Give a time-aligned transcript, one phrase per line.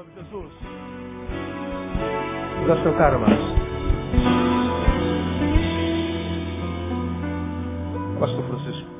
[0.00, 0.52] nome, Jesus.
[2.66, 3.18] Dá seu cara.
[8.18, 8.90] Pastor Francisco.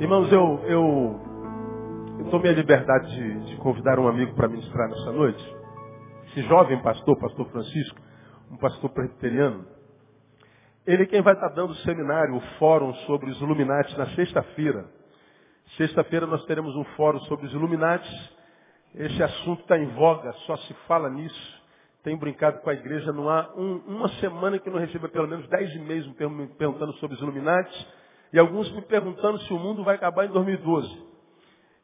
[0.00, 1.20] Irmãos, eu, eu,
[2.18, 5.56] eu tomei a liberdade de, de convidar um amigo para ministrar nessa noite.
[6.28, 7.98] Esse jovem pastor, pastor Francisco,
[8.50, 9.66] um pastor presbiteriano,
[10.86, 14.86] ele é quem vai estar dando o seminário, o fórum sobre os Illuminati na sexta-feira.
[15.76, 18.35] Sexta-feira nós teremos um fórum sobre os Illuminati.
[18.96, 21.62] Esse assunto está em voga, só se fala nisso.
[22.02, 25.46] Tenho brincado com a igreja, não há um, uma semana que não receba pelo menos
[25.48, 27.88] dez e-mails me perguntando sobre os Illuminati.
[28.32, 31.06] E alguns me perguntando se o mundo vai acabar em 2012.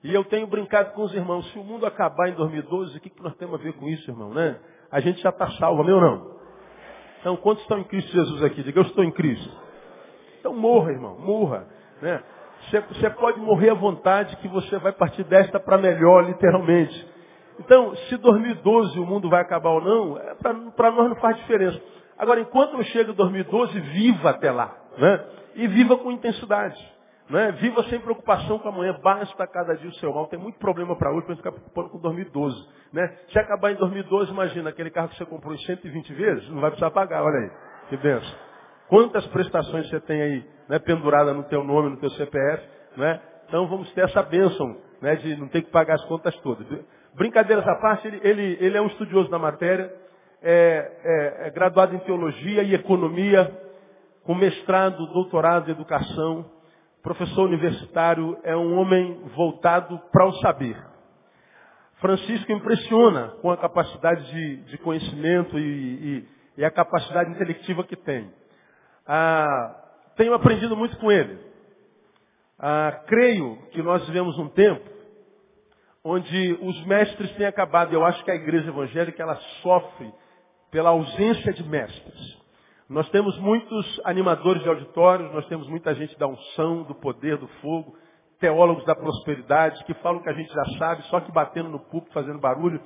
[0.05, 3.11] E eu tenho brincado com os irmãos, se o mundo acabar em 2012, o que,
[3.11, 4.31] que nós temos a ver com isso, irmão?
[4.33, 4.59] Né?
[4.91, 6.33] A gente já está salvo, meu não?
[7.21, 8.63] Então, quantos estão em Cristo Jesus aqui?
[8.63, 9.51] Diga, eu estou em Cristo.
[10.41, 11.69] Então morra, irmão, morra.
[12.01, 12.21] Né?
[12.69, 17.13] Você, você pode morrer à vontade que você vai partir desta para melhor, literalmente.
[17.59, 21.81] Então, se 2012 o mundo vai acabar ou não, é para nós não faz diferença.
[22.19, 24.75] Agora, enquanto não chega 2012, viva até lá.
[24.97, 25.25] Né?
[25.57, 26.77] E viva com intensidade.
[27.29, 27.53] Né?
[27.53, 30.27] Viva sem preocupação com amanhã, basta cada dia o seu mal.
[30.27, 32.69] Tem muito problema para hoje para ficar preocupando com 2012.
[32.93, 33.17] Né?
[33.31, 36.71] Se acabar em 2012, imagina, aquele carro que você comprou em 120 vezes, não vai
[36.71, 37.51] precisar pagar, olha aí.
[37.89, 38.52] Que benção.
[38.93, 42.63] Quantas prestações você tem aí né, pendurada no teu nome, no teu CPF,
[42.99, 43.23] né?
[43.49, 46.67] Então vamos ter essa bênção né, de não ter que pagar as contas todas.
[47.15, 49.91] Brincadeiras à parte, ele, ele, ele é um estudioso da matéria,
[50.43, 50.93] é,
[51.43, 53.51] é, é graduado em teologia e economia,
[54.25, 56.45] com mestrado, doutorado em educação,
[57.03, 60.77] professor universitário, é um homem voltado para o saber.
[61.95, 67.97] Francisco impressiona com a capacidade de, de conhecimento e, e, e, a capacidade intelectiva que
[67.97, 68.31] tem.
[69.07, 69.75] Ah,
[70.17, 71.39] tenho aprendido muito com ele.
[72.59, 74.89] Ah, creio que nós vivemos um tempo
[76.05, 77.93] onde os mestres têm acabado.
[77.93, 80.13] Eu acho que a igreja evangélica ela sofre
[80.71, 82.43] pela ausência de mestres.
[82.89, 87.49] Nós temos muitos animadores de auditórios, nós temos muita gente da unção, do poder, do
[87.61, 87.97] fogo,
[88.39, 92.13] teólogos da prosperidade, que falam que a gente já sabe, só que batendo no púlpito,
[92.13, 92.83] fazendo barulho.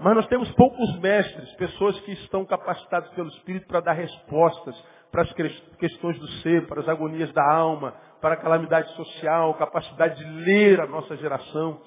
[0.00, 4.76] Mas nós temos poucos mestres, pessoas que estão capacitadas pelo Espírito para dar respostas
[5.10, 5.32] para as
[5.78, 10.80] questões do ser, para as agonias da alma, para a calamidade social, capacidade de ler
[10.80, 11.80] a nossa geração.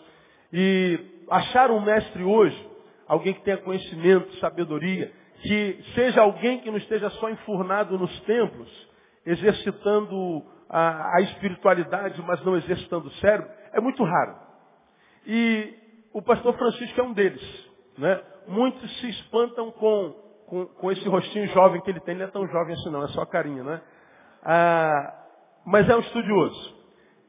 [0.52, 1.00] E
[1.30, 2.70] achar um mestre hoje,
[3.08, 5.12] alguém que tenha conhecimento, sabedoria,
[5.42, 8.90] que seja alguém que não esteja só enfurnado nos templos,
[9.26, 14.36] exercitando a, a espiritualidade, mas não exercitando o cérebro, é muito raro.
[15.26, 15.74] E
[16.14, 17.70] o pastor Francisco é um deles.
[17.98, 18.22] Né?
[18.48, 20.16] Muitos se espantam com,
[20.52, 22.14] com, com, esse rostinho jovem que ele tem.
[22.14, 23.64] Ele não é tão jovem assim não, é só carinha.
[23.64, 23.82] Né?
[24.44, 25.14] Ah,
[25.66, 26.82] mas é um estudioso.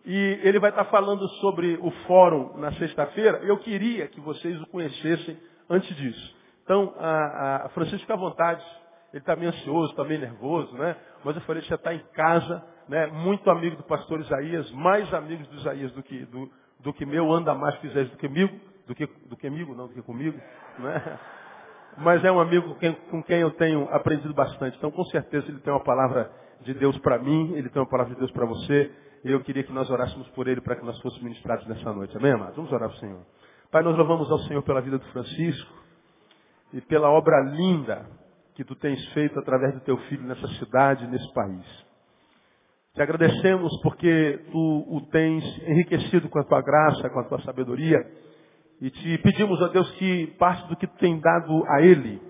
[0.05, 3.39] E ele vai estar falando sobre o fórum na sexta-feira.
[3.45, 5.39] Eu queria que vocês o conhecessem
[5.71, 6.37] antes disso.
[6.65, 8.65] Então, a, a Francisco fica à vontade.
[9.13, 10.97] Ele está meio ansioso, está meio nervoso, né?
[11.25, 13.07] Mas eu falei, você está em casa, né?
[13.07, 16.51] Muito amigo do pastor Isaías, mais amigos do Isaías do que, do,
[16.81, 19.77] do que meu, anda mais com Isaías do que comigo, do que, do que amigo,
[19.77, 20.41] não do que comigo,
[20.81, 21.19] né?
[21.99, 22.75] Mas é um amigo
[23.11, 24.77] com quem, eu tenho aprendido bastante.
[24.77, 26.31] Então, com certeza, ele tem uma palavra
[26.63, 28.91] de Deus para mim, ele tem uma palavra de Deus para você.
[29.25, 32.17] E eu queria que nós orássemos por ele para que nós fôssemos ministrados nessa noite.
[32.17, 32.57] Amém, amados?
[32.57, 33.21] Vamos orar para o Senhor.
[33.71, 35.73] Pai, nós louvamos ao Senhor pela vida do Francisco
[36.73, 38.07] e pela obra linda
[38.55, 41.65] que tu tens feito através do teu filho nessa cidade, nesse país.
[42.95, 47.99] Te agradecemos porque tu o tens enriquecido com a tua graça, com a tua sabedoria.
[48.83, 52.21] E te pedimos, ó Deus, que parte do que tu tem dado a ele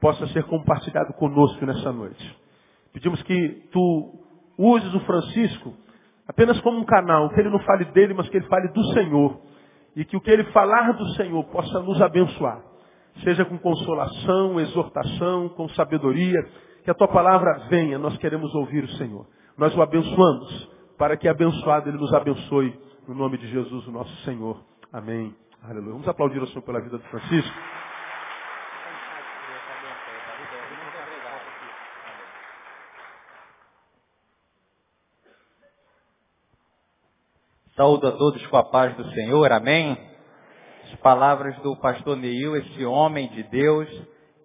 [0.00, 2.38] possa ser compartilhado conosco nessa noite.
[2.92, 4.14] Pedimos que tu
[4.56, 5.74] uses o Francisco
[6.28, 9.40] apenas como um canal, que ele não fale dele, mas que ele fale do Senhor.
[9.96, 12.62] E que o que ele falar do Senhor possa nos abençoar
[13.24, 16.38] seja com consolação, exortação, com sabedoria,
[16.84, 19.26] que a tua palavra venha, nós queremos ouvir o Senhor.
[19.56, 22.78] Nós o abençoamos, para que abençoado ele nos abençoe,
[23.08, 24.62] no nome de Jesus, o nosso Senhor.
[24.92, 25.34] Amém.
[25.62, 25.92] Aleluia.
[25.92, 27.54] Vamos aplaudir o Senhor pela vida do Francisco.
[37.76, 39.52] Saúdo a todos com a paz do Senhor.
[39.52, 40.08] Amém
[40.92, 43.88] as palavras do pastor Neil, esse homem de Deus,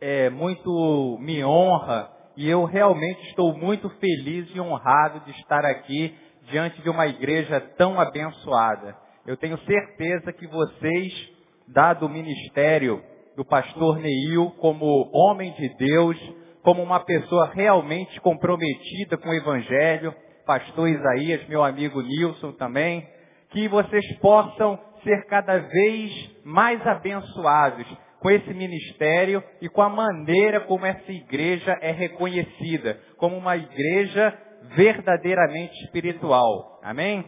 [0.02, 6.14] é, muito me honra e eu realmente estou muito feliz e honrado de estar aqui
[6.50, 8.98] diante de uma igreja tão abençoada.
[9.25, 11.31] Eu tenho certeza que vocês,
[11.70, 13.02] dado o ministério
[13.38, 16.18] do pastor Neil como homem de Deus,
[16.62, 20.14] como uma pessoa realmente comprometida com o evangelho,
[20.46, 23.08] pastor Isaías, meu amigo Nilson também,
[23.52, 27.88] que vocês possam ser cada vez mais abençoados
[28.20, 34.38] com esse ministério e com a maneira como essa igreja é reconhecida, como uma igreja
[34.75, 36.81] verdadeiramente espiritual.
[36.84, 37.24] Amém?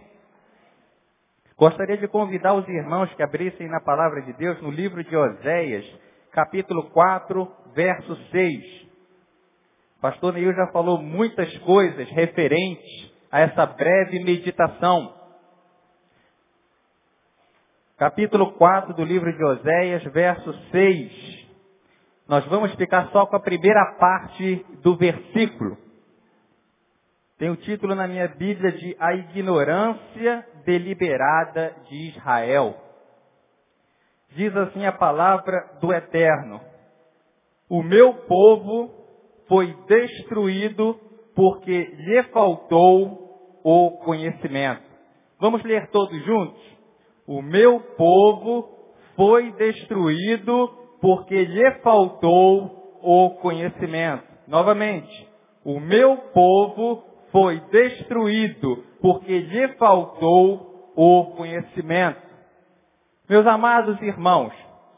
[1.57, 5.85] Gostaria de convidar os irmãos que abrissem na palavra de Deus no livro de Oséias,
[6.29, 8.81] capítulo 4, verso 6.
[9.97, 15.15] O pastor Neil já falou muitas coisas referentes a essa breve meditação.
[17.97, 21.47] Capítulo 4 do livro de Oséias, verso 6.
[22.27, 25.84] Nós vamos ficar só com a primeira parte do versículo.
[27.37, 32.77] Tem o título na minha Bíblia de A Ignorância Deliberada de Israel.
[34.37, 36.61] Diz assim a palavra do Eterno:
[37.69, 38.89] O meu povo
[39.49, 40.97] foi destruído
[41.35, 44.83] porque lhe faltou o conhecimento.
[45.37, 46.61] Vamos ler todos juntos?
[47.27, 50.69] O meu povo foi destruído
[51.01, 54.23] porque lhe faltou o conhecimento.
[54.47, 55.27] Novamente,
[55.65, 62.21] o meu povo foi destruído porque lhe faltou o conhecimento.
[63.27, 64.53] Meus amados irmãos,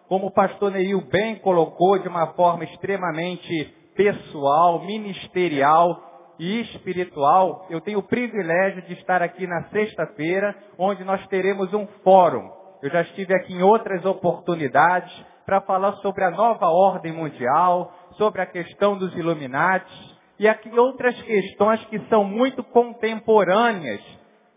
[0.08, 6.04] como o pastor Neil bem colocou de uma forma extremamente pessoal, ministerial,
[6.38, 11.88] e espiritual, eu tenho o privilégio de estar aqui na sexta-feira, onde nós teremos um
[12.04, 12.48] fórum.
[12.84, 15.12] Eu já estive aqui em outras oportunidades
[15.44, 21.20] para falar sobre a nova ordem mundial, sobre a questão dos Illuminati e aqui outras
[21.22, 24.02] questões que são muito contemporâneas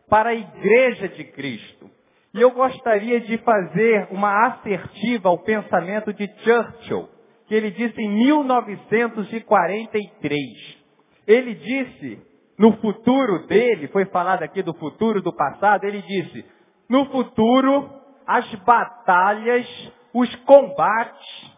[0.09, 1.91] para a Igreja de Cristo.
[2.33, 7.09] E eu gostaria de fazer uma assertiva ao pensamento de Churchill,
[7.47, 10.81] que ele disse em 1943.
[11.27, 12.23] Ele disse,
[12.59, 16.45] no futuro dele, foi falado aqui do futuro do passado, ele disse,
[16.89, 17.91] no futuro,
[18.27, 19.67] as batalhas,
[20.13, 21.51] os combates,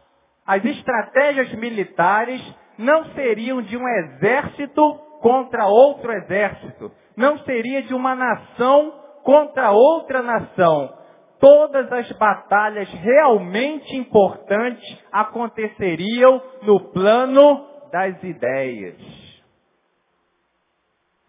[0.47, 2.41] as estratégias militares
[2.79, 6.91] não seriam de um exército contra outro exército.
[7.17, 8.93] Não seria de uma nação
[9.23, 10.93] contra outra nação.
[11.39, 18.97] Todas as batalhas realmente importantes aconteceriam no plano das ideias.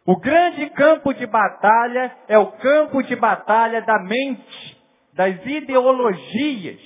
[0.05, 4.77] O grande campo de batalha é o campo de batalha da mente,
[5.13, 6.79] das ideologias,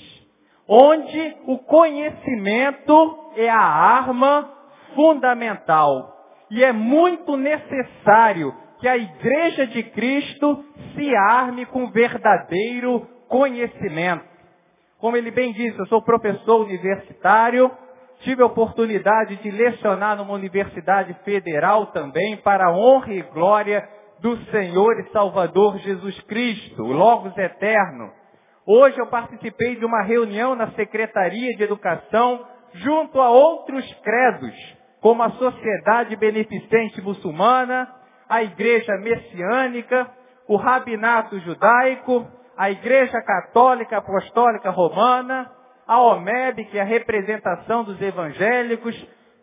[0.68, 4.52] onde o conhecimento é a arma
[4.96, 6.14] fundamental.
[6.50, 10.64] E é muito necessário que a Igreja de Cristo
[10.96, 14.25] se arme com verdadeiro conhecimento.
[15.00, 17.72] Como ele bem disse, eu sou professor universitário,
[18.22, 23.88] Tive a oportunidade de lecionar numa universidade federal também, para a honra e glória
[24.19, 28.12] do Senhor e Salvador Jesus Cristo, o Logos Eterno.
[28.69, 34.54] Hoje eu participei de uma reunião na Secretaria de Educação junto a outros credos,
[35.00, 37.90] como a Sociedade Beneficente Muçulmana,
[38.28, 40.12] a Igreja Messiânica,
[40.50, 42.28] o Rabinato Judaico,
[42.58, 45.50] a Igreja Católica Apostólica Romana,
[45.88, 48.94] a OMEB, que é a representação dos evangélicos,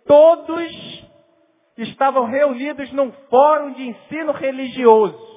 [0.06, 1.10] todos
[1.78, 5.33] estavam reunidos num fórum de ensino religioso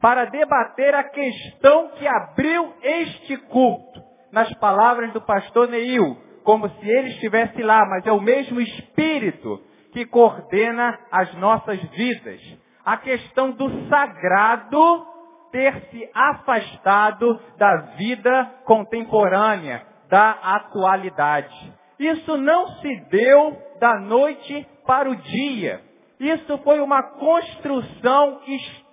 [0.00, 4.00] para debater a questão que abriu este culto,
[4.32, 9.60] nas palavras do pastor Neil, como se ele estivesse lá, mas é o mesmo Espírito
[9.92, 12.40] que coordena as nossas vidas.
[12.84, 15.06] A questão do sagrado
[15.52, 21.72] ter se afastado da vida contemporânea, da atualidade.
[21.98, 25.80] Isso não se deu da noite para o dia.
[26.18, 28.89] Isso foi uma construção histórica,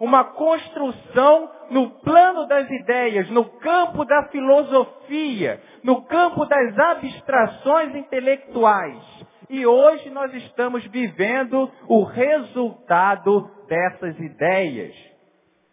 [0.00, 9.02] uma construção no plano das ideias, no campo da filosofia, no campo das abstrações intelectuais.
[9.50, 14.94] E hoje nós estamos vivendo o resultado dessas ideias.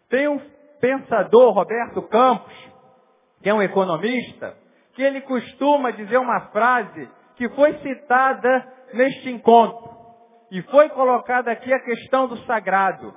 [0.08, 0.38] Tem um
[0.80, 2.52] pensador, Roberto Campos,
[3.42, 4.54] que é um economista,
[4.94, 9.90] que ele costuma dizer uma frase que foi citada neste encontro.
[10.50, 13.14] E foi colocada aqui a questão do sagrado.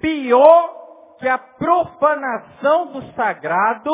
[0.00, 3.90] Pior que a profanação do sagrado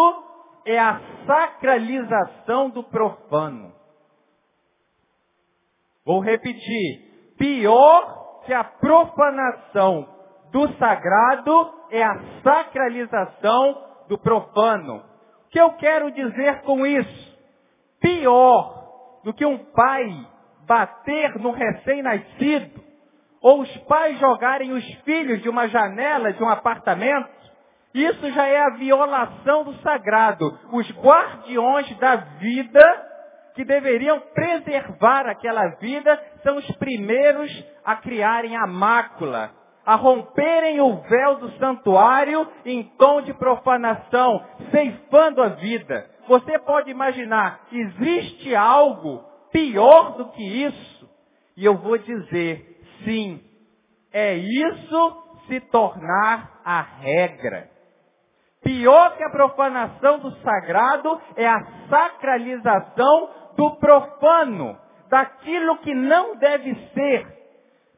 [0.66, 3.72] é a sacralização do profano.
[6.04, 7.34] Vou repetir.
[7.38, 10.08] Pior que a profanação
[10.52, 15.02] do sagrado é a sacralização do profano
[15.54, 17.38] que eu quero dizer com isso?
[18.00, 20.26] Pior do que um pai
[20.66, 22.83] bater no recém-nascido,
[23.44, 27.28] ou os pais jogarem os filhos de uma janela de um apartamento,
[27.94, 30.58] Isso já é a violação do sagrado.
[30.72, 32.82] Os guardiões da vida,
[33.54, 37.48] que deveriam preservar aquela vida, são os primeiros
[37.84, 39.52] a criarem a mácula,
[39.86, 46.04] a romperem o véu do santuário em tom de profanação, ceifando a vida.
[46.26, 49.22] Você pode imaginar, existe algo
[49.52, 51.08] pior do que isso?
[51.56, 52.73] E eu vou dizer,
[53.04, 53.40] sim,
[54.12, 57.68] é isso se tornar a regra.
[58.62, 64.78] Pior que a profanação do sagrado é a sacralização do profano,
[65.10, 67.26] daquilo que não deve ser.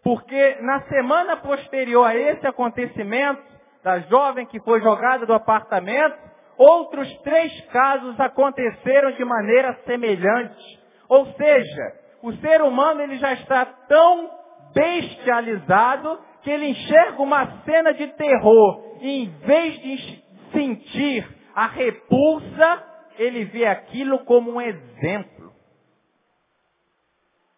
[0.02, 3.42] Porque na semana posterior a esse acontecimento,
[3.82, 6.18] da jovem que foi jogada do apartamento,
[6.58, 10.80] outros três casos aconteceram de maneira semelhante.
[11.08, 14.28] Ou seja, o ser humano ele já está tão
[14.76, 22.84] bestializado que ele enxerga uma cena de terror e em vez de sentir a repulsa,
[23.18, 25.50] ele vê aquilo como um exemplo.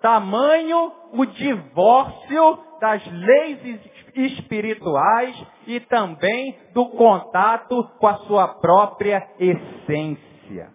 [0.00, 3.80] Tamanho o divórcio das leis
[4.14, 5.34] espirituais
[5.66, 10.70] e também do contato com a sua própria essência.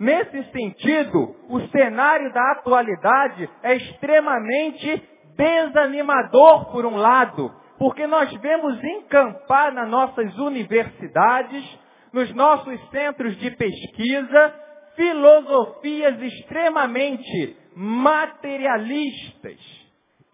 [0.00, 8.82] Nesse sentido, o cenário da atualidade é extremamente desanimador por um lado, porque nós vemos
[8.82, 11.78] encampar nas nossas universidades,
[12.12, 14.54] nos nossos centros de pesquisa,
[14.94, 19.58] filosofias extremamente materialistas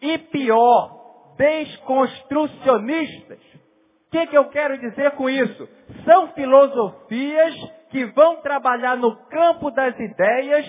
[0.02, 3.40] e pior, desconstrucionistas.
[4.06, 5.68] O que, que eu quero dizer com isso?
[6.04, 7.54] São filosofias
[7.90, 10.66] que vão trabalhar no campo das ideias,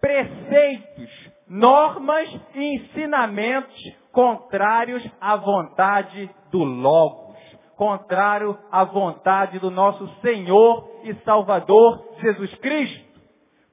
[0.00, 3.74] preceitos, normas e ensinamentos
[4.12, 7.36] contrários à vontade do Logos,
[7.76, 13.04] contrário à vontade do nosso Senhor e Salvador Jesus Cristo.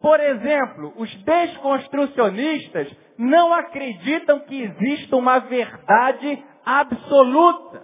[0.01, 7.83] Por exemplo, os desconstrucionistas não acreditam que exista uma verdade absoluta.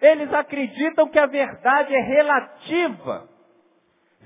[0.00, 3.28] Eles acreditam que a verdade é relativa.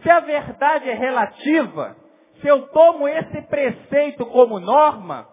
[0.03, 1.97] Se a verdade é relativa,
[2.41, 5.27] se eu tomo esse preceito como norma,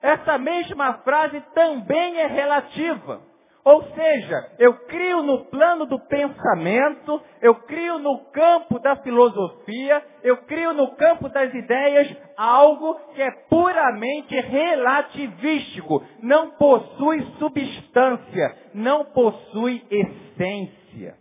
[0.00, 3.28] essa mesma frase também é relativa.
[3.64, 10.38] Ou seja, eu crio no plano do pensamento, eu crio no campo da filosofia, eu
[10.38, 19.84] crio no campo das ideias algo que é puramente relativístico, não possui substância, não possui
[19.90, 21.16] essência.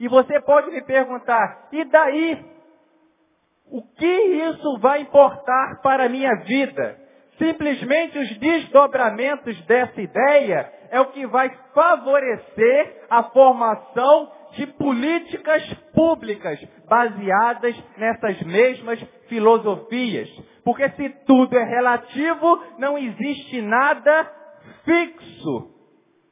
[0.00, 2.49] E você pode me perguntar, e daí?
[3.70, 6.98] O que isso vai importar para a minha vida?
[7.38, 15.62] Simplesmente os desdobramentos dessa ideia é o que vai favorecer a formação de políticas
[15.94, 16.58] públicas
[16.88, 20.28] baseadas nessas mesmas filosofias.
[20.64, 24.30] Porque se tudo é relativo, não existe nada
[24.84, 25.70] fixo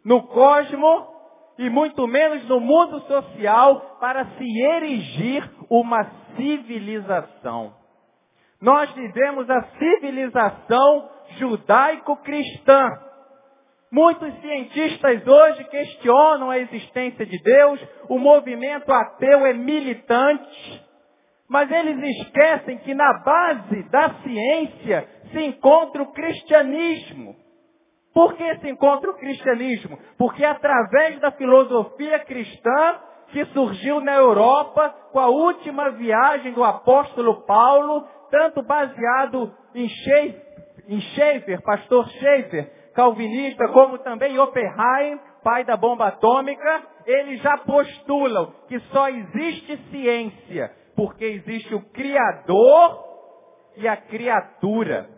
[0.05, 1.18] no cosmo
[1.59, 6.05] e muito menos no mundo social para se erigir uma
[6.37, 7.75] civilização.
[8.61, 13.09] Nós vivemos a civilização judaico-cristã
[13.91, 20.87] Muitos cientistas hoje questionam a existência de Deus, o movimento ateu é militante,
[21.49, 27.35] mas eles esquecem que na base da ciência se encontra o cristianismo.
[28.19, 29.97] Por que se encontra o cristianismo?
[30.19, 32.97] Porque através da filosofia cristã
[33.29, 40.43] que surgiu na Europa com a última viagem do apóstolo Paulo, tanto baseado em Schaeffer,
[40.89, 48.53] em Schaeffer pastor Schaeffer, calvinista, como também Oppenheim, pai da bomba atômica, eles já postulam
[48.67, 52.99] que só existe ciência porque existe o Criador
[53.77, 55.09] e a criatura.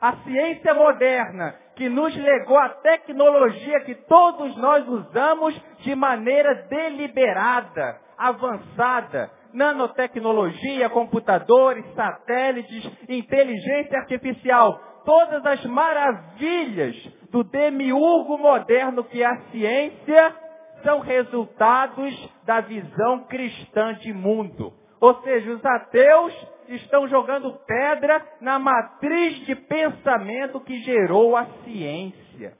[0.00, 8.00] A ciência moderna, que nos legou a tecnologia que todos nós usamos de maneira deliberada,
[8.16, 16.96] avançada, nanotecnologia, computadores, satélites, inteligência artificial, todas as maravilhas
[17.30, 20.34] do demiurgo moderno que é a ciência
[20.82, 24.72] são resultados da visão cristã de mundo.
[25.00, 32.56] Ou seja, os ateus estão jogando pedra na matriz de pensamento que gerou a ciência.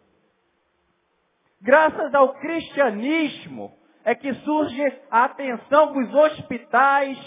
[1.60, 3.72] Graças ao cristianismo
[4.04, 7.18] é que surge a atenção dos hospitais,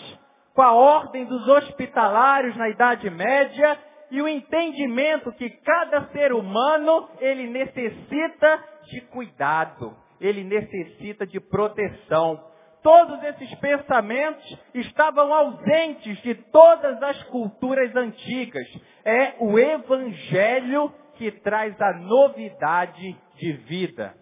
[0.54, 3.78] com a ordem dos hospitalários na Idade Média
[4.12, 9.96] e o entendimento que cada ser humano ele necessita de cuidado.
[10.20, 12.44] ele necessita de proteção.
[12.82, 18.68] Todos esses pensamentos estavam ausentes de todas as culturas antigas.
[19.04, 24.16] É o Evangelho que traz a novidade de vida.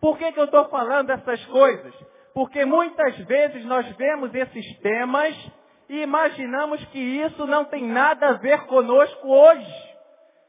[0.00, 1.94] Por que, que eu estou falando essas coisas?
[2.34, 5.36] Porque muitas vezes nós vemos esses temas
[5.88, 9.92] e imaginamos que isso não tem nada a ver conosco hoje.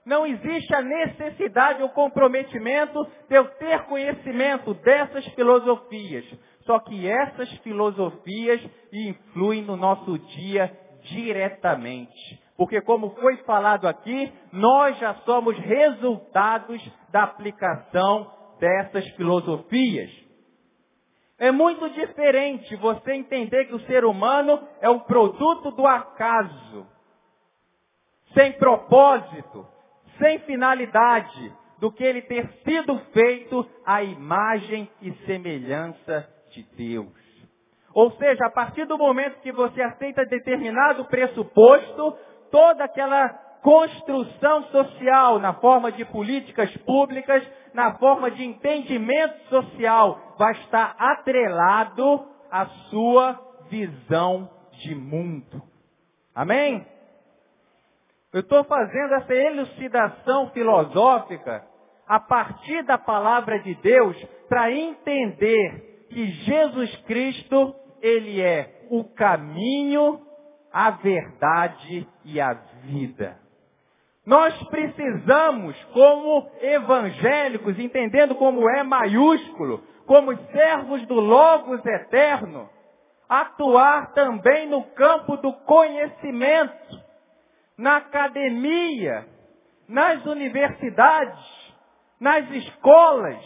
[0.06, 6.26] Não existe a necessidade ou comprometimento de eu ter conhecimento dessas filosofias.
[6.66, 10.72] Só que essas filosofias influem no nosso dia
[11.04, 12.42] diretamente.
[12.56, 20.10] Porque, como foi falado aqui, nós já somos resultados da aplicação dessas filosofias.
[21.38, 26.88] É muito diferente você entender que o ser humano é um produto do acaso,
[28.34, 29.68] sem propósito,
[30.18, 37.24] sem finalidade, do que ele ter sido feito à imagem e semelhança de Deus.
[37.94, 42.18] Ou seja, a partir do momento que você aceita determinado pressuposto,
[42.50, 43.30] toda aquela
[43.62, 52.28] construção social na forma de políticas públicas, na forma de entendimento social, vai estar atrelado
[52.52, 55.62] à sua visão de mundo.
[56.36, 56.86] Amém?
[58.34, 61.64] Eu estou fazendo essa elucidação filosófica
[62.08, 64.18] a partir da palavra de Deus
[64.50, 70.22] para entender que Jesus Cristo, Ele é o caminho,
[70.72, 72.54] a verdade e a
[72.84, 73.38] vida.
[74.26, 82.70] Nós precisamos, como evangélicos, entendendo como é maiúsculo, como servos do Logos eterno,
[83.28, 87.04] atuar também no campo do conhecimento,
[87.78, 89.28] na academia,
[89.90, 91.74] nas universidades,
[92.20, 93.44] nas escolas,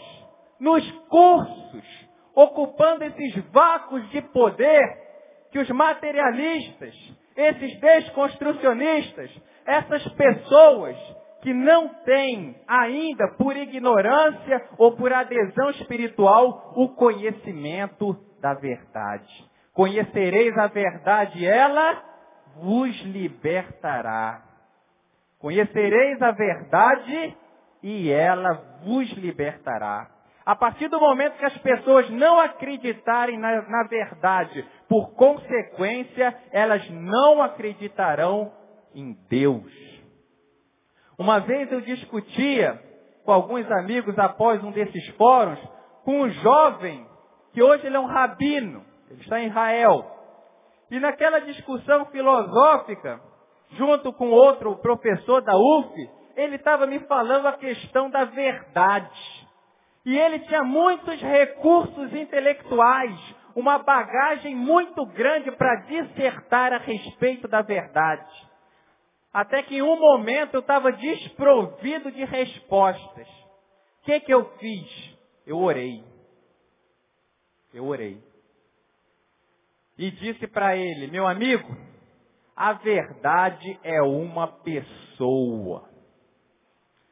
[0.60, 1.97] nos cursos,
[2.38, 4.96] ocupando esses vácuos de poder
[5.50, 6.94] que os materialistas,
[7.36, 9.30] esses desconstrucionistas,
[9.66, 10.96] essas pessoas
[11.42, 19.50] que não têm ainda, por ignorância ou por adesão espiritual, o conhecimento da verdade.
[19.72, 22.04] Conhecereis a verdade, ela
[22.54, 24.44] vos libertará.
[25.40, 27.36] Conhecereis a verdade
[27.82, 28.52] e ela
[28.84, 30.17] vos libertará.
[30.48, 36.88] A partir do momento que as pessoas não acreditarem na, na verdade, por consequência, elas
[36.88, 38.50] não acreditarão
[38.94, 39.70] em Deus.
[41.18, 42.82] Uma vez eu discutia
[43.26, 45.60] com alguns amigos após um desses fóruns,
[46.02, 47.06] com um jovem,
[47.52, 50.02] que hoje ele é um rabino, ele está em Israel.
[50.90, 53.20] E naquela discussão filosófica,
[53.72, 59.37] junto com outro professor da UF, ele estava me falando a questão da verdade.
[60.04, 63.14] E ele tinha muitos recursos intelectuais,
[63.54, 68.48] uma bagagem muito grande para dissertar a respeito da verdade.
[69.32, 73.28] Até que em um momento eu estava desprovido de respostas.
[74.00, 75.18] O que, que eu fiz?
[75.46, 76.02] Eu orei.
[77.74, 78.22] Eu orei.
[79.98, 81.76] E disse para ele, meu amigo,
[82.56, 85.87] a verdade é uma pessoa.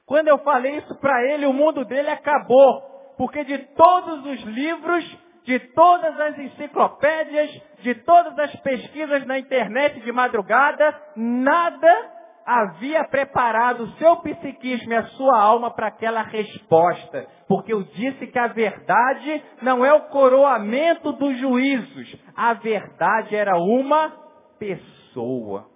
[0.07, 2.83] Quando eu falei isso para ele, o mundo dele acabou.
[3.19, 10.01] Porque de todos os livros, de todas as enciclopédias, de todas as pesquisas na internet
[10.01, 12.17] de madrugada, nada
[12.47, 17.27] havia preparado o seu psiquismo e a sua alma para aquela resposta.
[17.49, 22.17] Porque eu disse que a verdade não é o coroamento dos juízos.
[22.37, 24.13] A verdade era uma
[24.61, 25.67] pessoa.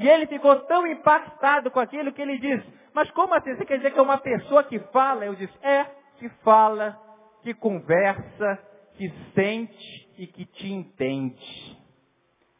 [0.00, 3.54] E ele ficou tão impactado com aquilo que ele disse, mas como assim?
[3.54, 5.24] Você quer dizer que é uma pessoa que fala?
[5.24, 5.84] Eu disse, é,
[6.18, 6.98] que fala,
[7.42, 8.58] que conversa,
[8.94, 11.78] que sente e que te entende.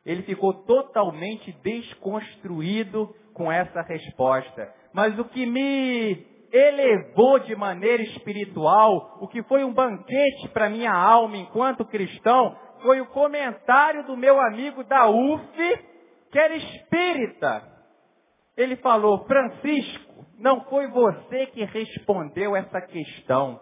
[0.05, 4.75] Ele ficou totalmente desconstruído com essa resposta.
[4.93, 10.93] Mas o que me elevou de maneira espiritual, o que foi um banquete para minha
[10.93, 15.79] alma enquanto cristão, foi o comentário do meu amigo da UF,
[16.33, 17.63] que era espírita.
[18.57, 20.10] Ele falou, Francisco,
[20.41, 23.61] não foi você que respondeu essa questão.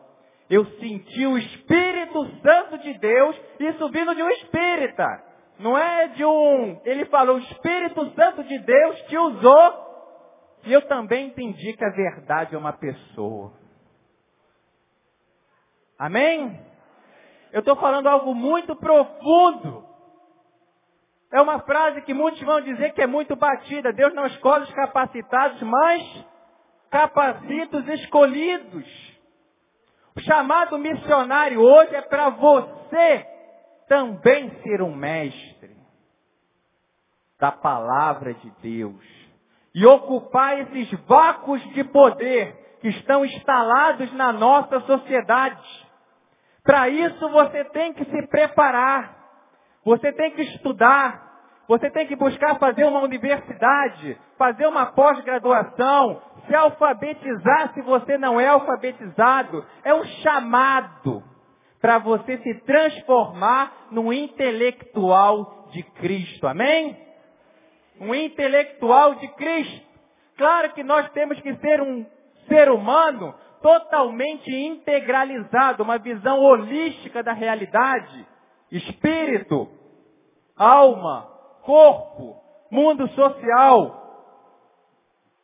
[0.49, 5.25] Eu senti o Espírito Santo de Deus, isso vindo de um espírita.
[5.59, 6.81] Não é de um.
[6.85, 9.89] Ele falou, o Espírito Santo de Deus te usou.
[10.65, 13.53] E eu também entendi que a verdade é uma pessoa.
[15.99, 16.65] Amém?
[17.53, 19.85] Eu estou falando algo muito profundo.
[21.33, 23.93] É uma frase que muitos vão dizer que é muito batida.
[23.93, 26.25] Deus não escolhe os capacitados, mas
[26.91, 28.87] capacita os escolhidos.
[30.17, 33.27] O chamado missionário hoje é para você
[33.89, 35.77] também ser um mestre
[37.39, 39.19] da palavra de Deus
[39.75, 45.89] e ocupar esses vácuos de poder que estão instalados na nossa sociedade.
[46.65, 49.17] Para isso você tem que se preparar,
[49.85, 51.29] você tem que estudar,
[51.69, 58.41] você tem que buscar fazer uma universidade, fazer uma pós-graduação, se alfabetizar se você não
[58.41, 59.65] é alfabetizado.
[59.85, 61.23] É um chamado
[61.81, 66.47] para você se transformar num intelectual de Cristo.
[66.47, 66.97] Amém?
[68.01, 69.87] Um intelectual de Cristo.
[70.37, 72.05] Claro que nós temos que ser um
[72.49, 78.27] ser humano totalmente integralizado, uma visão holística da realidade.
[78.71, 79.69] Espírito,
[80.57, 81.27] alma,
[81.63, 82.37] corpo,
[82.71, 83.98] mundo social.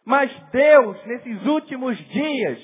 [0.04, 2.58] Mas Deus, nesses últimos dias,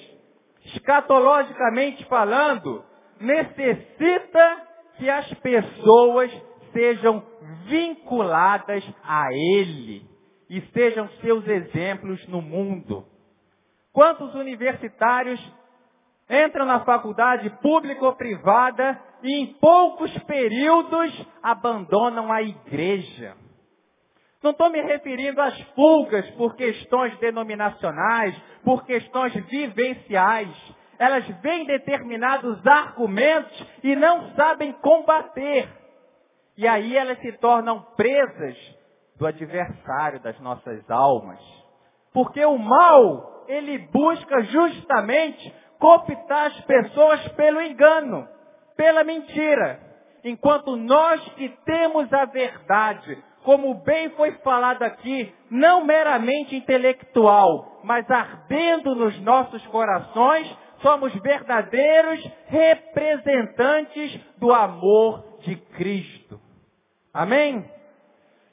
[0.67, 2.85] escatologicamente falando,
[3.19, 6.31] necessita que as pessoas
[6.73, 7.25] sejam
[7.67, 10.09] vinculadas a Ele
[10.49, 13.07] e sejam seus exemplos no mundo.
[13.93, 15.41] Quantos universitários
[16.29, 23.37] entram na faculdade pública ou privada e em poucos períodos abandonam a igreja?
[24.43, 30.49] Não estou me referindo às fugas por questões denominacionais, por questões vivenciais.
[30.99, 35.69] Elas veem determinados argumentos e não sabem combater.
[36.57, 38.57] E aí elas se tornam presas
[39.17, 41.39] do adversário das nossas almas.
[42.13, 48.27] Porque o mal, ele busca justamente cooptar as pessoas pelo engano,
[48.77, 49.81] pela mentira.
[50.25, 58.09] Enquanto nós que temos a verdade, como bem foi falado aqui, não meramente intelectual, mas
[58.09, 66.41] ardendo nos nossos corações, somos verdadeiros representantes do amor de Cristo.
[67.13, 67.69] Amém?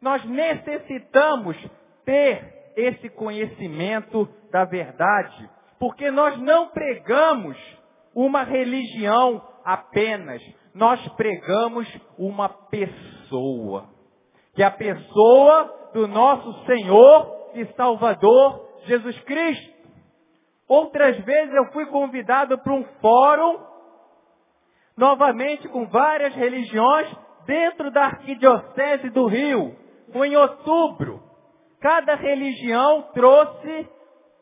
[0.01, 1.55] Nós necessitamos
[2.03, 7.55] ter esse conhecimento da verdade, porque nós não pregamos
[8.15, 10.41] uma religião apenas,
[10.73, 13.95] nós pregamos uma pessoa
[14.57, 19.77] que a pessoa do nosso Senhor e Salvador Jesus Cristo.
[20.67, 23.59] Outras vezes eu fui convidado para um fórum,
[24.97, 27.07] novamente com várias religiões,
[27.45, 29.75] dentro da Arquidiocese do Rio.
[30.11, 31.21] Foi em outubro.
[31.79, 33.87] Cada religião trouxe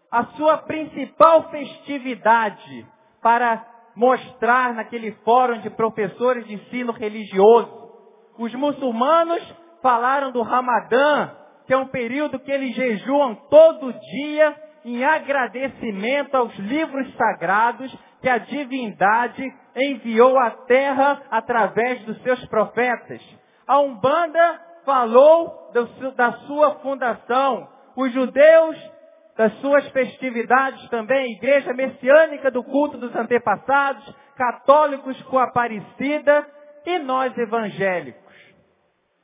[0.09, 2.87] a sua principal festividade
[3.21, 3.65] para
[3.97, 7.91] mostrar naquele fórum de professores de ensino religioso.
[8.37, 11.29] Os muçulmanos falaram do Ramadã,
[11.67, 18.27] que é um período que eles jejuam todo dia em agradecimento aos livros sagrados que
[18.27, 19.43] a divindade
[19.75, 23.21] enviou à terra através dos seus profetas.
[23.67, 25.71] A Umbanda falou
[26.15, 27.69] da sua fundação.
[27.95, 28.91] Os judeus
[29.37, 34.03] das suas festividades também, igreja messiânica do culto dos antepassados,
[34.35, 36.43] católicos com a Aparecida
[36.87, 38.24] e nós evangélicos.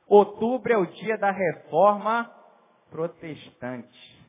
[0.08, 2.30] Outubro é o dia da reforma
[2.90, 4.22] protestante.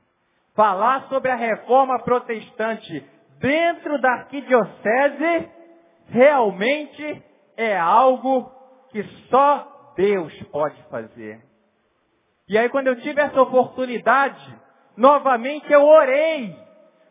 [0.56, 3.06] Falar sobre a reforma protestante
[3.40, 5.50] dentro da arquidiocese
[6.08, 7.24] realmente
[7.58, 8.52] é algo
[8.92, 11.42] que só Deus pode fazer.
[12.48, 14.58] E aí quando eu tive essa oportunidade,
[14.96, 16.56] novamente eu orei.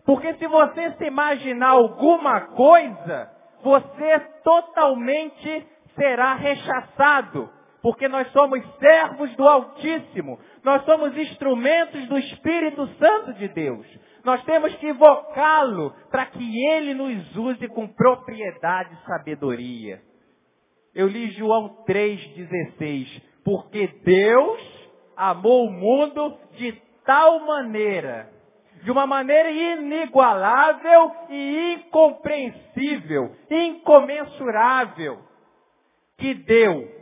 [0.05, 3.31] Porque se você se imaginar alguma coisa,
[3.63, 7.51] você totalmente será rechaçado
[7.83, 13.85] porque nós somos servos do Altíssimo, nós somos instrumentos do Espírito Santo de Deus.
[14.25, 20.01] Nós temos que invocá-lo para que ele nos use com propriedade e sabedoria.
[20.95, 24.61] Eu li João 3,16, porque Deus
[25.17, 26.73] amou o mundo de
[27.05, 28.31] tal maneira,
[28.85, 35.19] de uma maneira inigualável e incompreensível, incomensurável,
[36.17, 37.02] que deu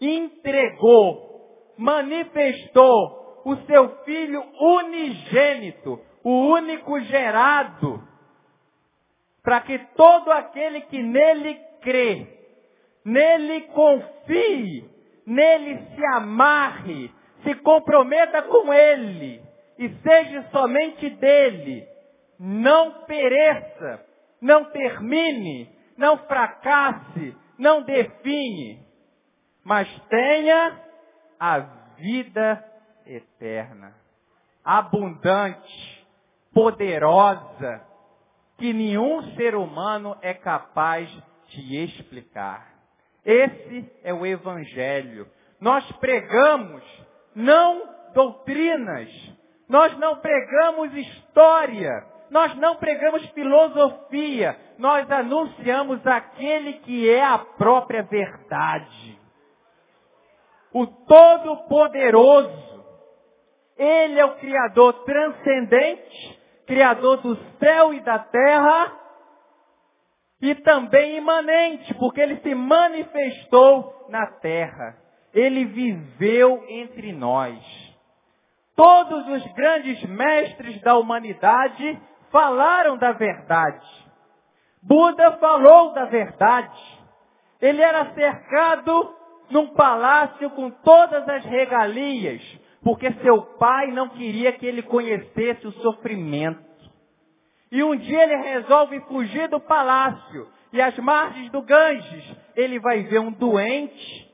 [0.00, 8.02] entregou, manifestou o seu Filho unigênito, o único gerado,
[9.42, 12.26] para que todo aquele que nele crê,
[13.04, 14.84] nele confie,
[15.26, 17.10] nele se amarre,
[17.42, 19.42] se comprometa com ele
[19.78, 21.86] e seja somente dele,
[22.38, 24.04] não pereça,
[24.40, 28.78] não termine, não fracasse, não define,
[29.70, 30.80] mas tenha
[31.38, 31.60] a
[31.96, 32.64] vida
[33.06, 33.94] eterna,
[34.64, 36.08] abundante,
[36.52, 37.80] poderosa,
[38.58, 41.08] que nenhum ser humano é capaz
[41.50, 42.66] de explicar.
[43.24, 45.28] Esse é o Evangelho.
[45.60, 46.82] Nós pregamos
[47.36, 49.08] não doutrinas,
[49.68, 51.92] nós não pregamos história,
[52.28, 59.19] nós não pregamos filosofia, nós anunciamos aquele que é a própria verdade.
[60.72, 62.70] O Todo-Poderoso.
[63.76, 68.92] Ele é o Criador transcendente, Criador do céu e da terra,
[70.42, 74.96] e também imanente, porque ele se manifestou na terra.
[75.32, 77.58] Ele viveu entre nós.
[78.74, 83.86] Todos os grandes mestres da humanidade falaram da verdade.
[84.82, 87.00] Buda falou da verdade.
[87.60, 89.14] Ele era cercado
[89.50, 92.42] num palácio com todas as regalias,
[92.82, 96.70] porque seu pai não queria que ele conhecesse o sofrimento.
[97.70, 100.48] E um dia ele resolve fugir do palácio.
[100.72, 104.30] E às margens do Ganges, ele vai ver um doente,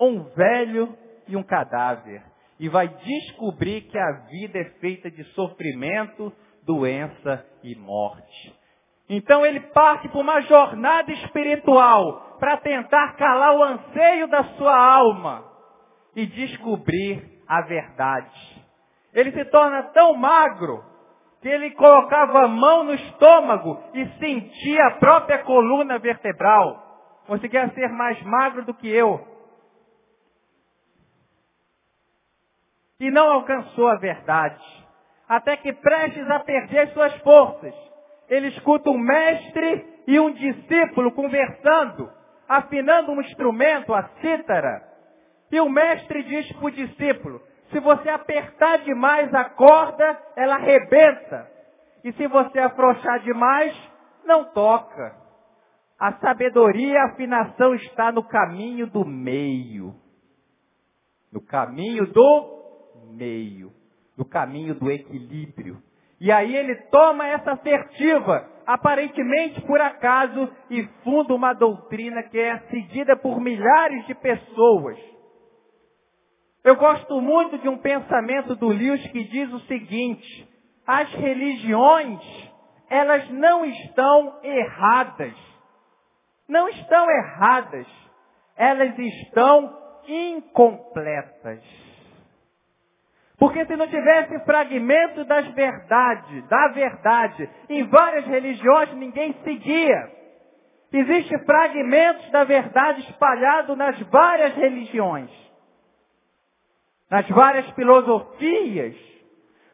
[0.00, 0.96] um velho
[1.28, 2.22] e um cadáver.
[2.58, 6.32] E vai descobrir que a vida é feita de sofrimento,
[6.64, 8.59] doença e morte.
[9.12, 15.44] Então ele parte por uma jornada espiritual para tentar calar o anseio da sua alma
[16.14, 18.64] e descobrir a verdade.
[19.12, 20.84] Ele se torna tão magro
[21.42, 26.80] que ele colocava a mão no estômago e sentia a própria coluna vertebral.
[27.26, 29.26] Você quer ser mais magro do que eu?
[33.00, 34.62] E não alcançou a verdade.
[35.28, 37.89] Até que prestes a perder suas forças,
[38.30, 42.08] ele escuta um mestre e um discípulo conversando,
[42.48, 44.88] afinando um instrumento, a cítara.
[45.50, 51.50] E o mestre diz para o discípulo, se você apertar demais a corda, ela arrebenta.
[52.04, 53.76] E se você afrouxar demais,
[54.24, 55.16] não toca.
[55.98, 59.94] A sabedoria e a afinação está no caminho do meio.
[61.32, 63.72] No caminho do meio.
[64.16, 65.82] No caminho do equilíbrio.
[66.20, 72.58] E aí ele toma essa assertiva, aparentemente por acaso, e funda uma doutrina que é
[72.70, 74.98] seguida por milhares de pessoas.
[76.62, 80.46] Eu gosto muito de um pensamento do Lewis que diz o seguinte,
[80.86, 82.20] as religiões,
[82.90, 85.34] elas não estão erradas.
[86.46, 87.86] Não estão erradas.
[88.56, 89.74] Elas estão
[90.06, 91.89] incompletas.
[93.40, 100.12] Porque se não tivesse fragmento das verdades, da verdade, em várias religiões ninguém seguia.
[100.92, 105.30] Existem fragmentos da verdade espalhados nas várias religiões
[107.10, 108.94] nas várias filosofias,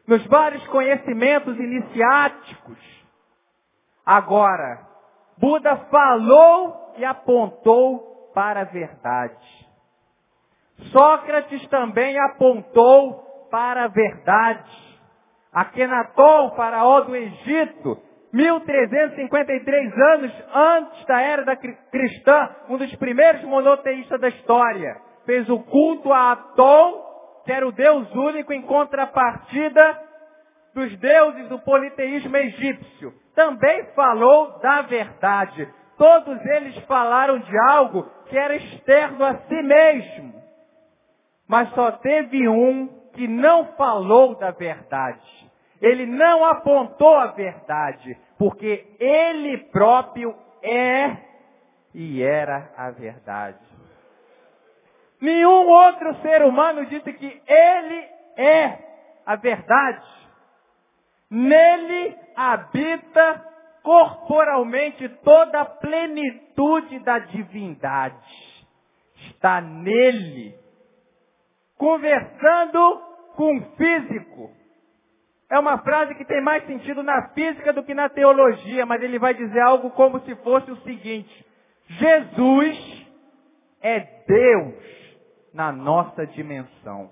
[0.07, 2.79] nos vários conhecimentos iniciáticos.
[4.03, 4.87] Agora,
[5.37, 9.67] Buda falou e apontou para a verdade.
[10.91, 14.69] Sócrates também apontou para a verdade.
[15.53, 17.97] Akenaton, faraó do Egito,
[18.33, 25.59] 1353 anos antes da era da cristã, um dos primeiros monoteístas da história, fez o
[25.59, 27.07] culto a Atom
[27.47, 30.01] que era o Deus único em contrapartida
[30.75, 33.13] dos deuses do politeísmo egípcio.
[33.33, 35.65] Também falou da verdade.
[35.97, 40.43] Todos eles falaram de algo que era externo a si mesmo.
[41.47, 45.19] Mas só teve um que não falou da verdade.
[45.81, 51.17] Ele não apontou a verdade, porque ele próprio é
[51.95, 53.57] e era a verdade.
[55.19, 58.77] Nenhum outro ser humano disse que ele é
[59.25, 60.05] a verdade.
[61.31, 63.43] Nele habita
[63.81, 68.15] corporalmente toda a plenitude da divindade.
[69.25, 70.55] Está nele.
[71.75, 73.06] Conversando
[73.37, 74.51] com físico.
[75.49, 79.19] É uma frase que tem mais sentido na física do que na teologia, mas ele
[79.19, 81.45] vai dizer algo como se fosse o seguinte:
[81.87, 83.07] Jesus
[83.79, 84.75] é Deus
[85.53, 87.11] na nossa dimensão.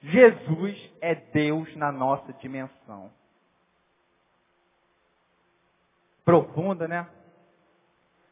[0.00, 3.10] Jesus é Deus na nossa dimensão.
[6.24, 7.08] Profunda, né?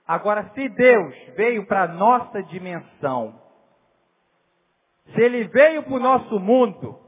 [0.07, 3.46] Agora, se Deus veio para a nossa dimensão,
[5.15, 6.99] se Ele veio para o nosso mundo,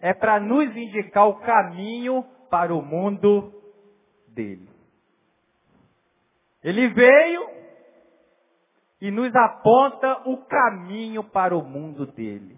[0.00, 3.52] é para nos indicar o caminho para o mundo
[4.28, 4.68] dele.
[6.62, 7.48] Ele veio
[9.00, 12.56] e nos aponta o caminho para o mundo dele.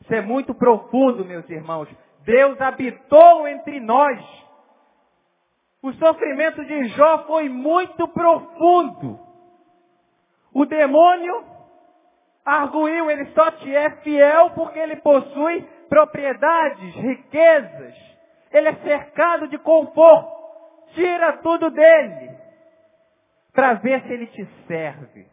[0.00, 1.88] Isso é muito profundo, meus irmãos.
[2.24, 4.20] Deus habitou entre nós
[5.82, 9.18] O sofrimento de Jó foi muito profundo.
[10.52, 11.44] O demônio
[12.48, 17.94] arguiu, ele só te é fiel porque ele possui propriedades, riquezas.
[18.52, 20.38] Ele é cercado de conforto.
[20.94, 22.30] Tira tudo dele
[23.52, 25.26] para ver se ele te serve.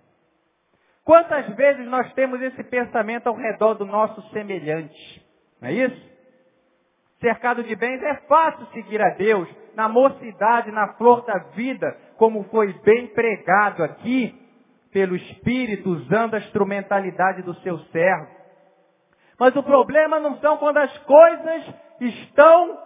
[1.04, 5.26] Quantas vezes nós temos esse pensamento ao redor do nosso semelhante?
[5.62, 6.16] Não é isso?
[7.22, 12.44] Cercado de bens, é fácil seguir a Deus na mocidade, na flor da vida, como
[12.46, 14.45] foi bem pregado aqui
[14.96, 18.32] pelo Espírito, usando a instrumentalidade do seu servo.
[19.38, 22.80] Mas o problema não são quando as coisas estão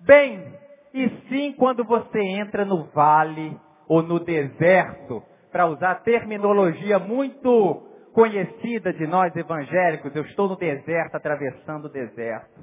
[0.00, 0.44] bem,
[0.92, 3.58] e sim quando você entra no vale
[3.88, 7.82] ou no deserto, para usar terminologia muito
[8.12, 12.60] conhecida de nós evangélicos, eu estou no deserto, atravessando o deserto.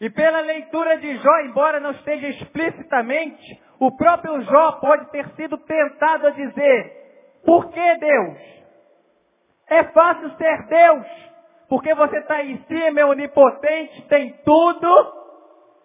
[0.00, 5.58] E pela leitura de Jó, embora não esteja explicitamente, o próprio Jó pode ter sido
[5.58, 7.05] tentado a dizer,
[7.46, 8.38] por que Deus?
[9.68, 11.06] É fácil ser Deus,
[11.68, 15.14] porque você está em cima, é onipotente, tem tudo.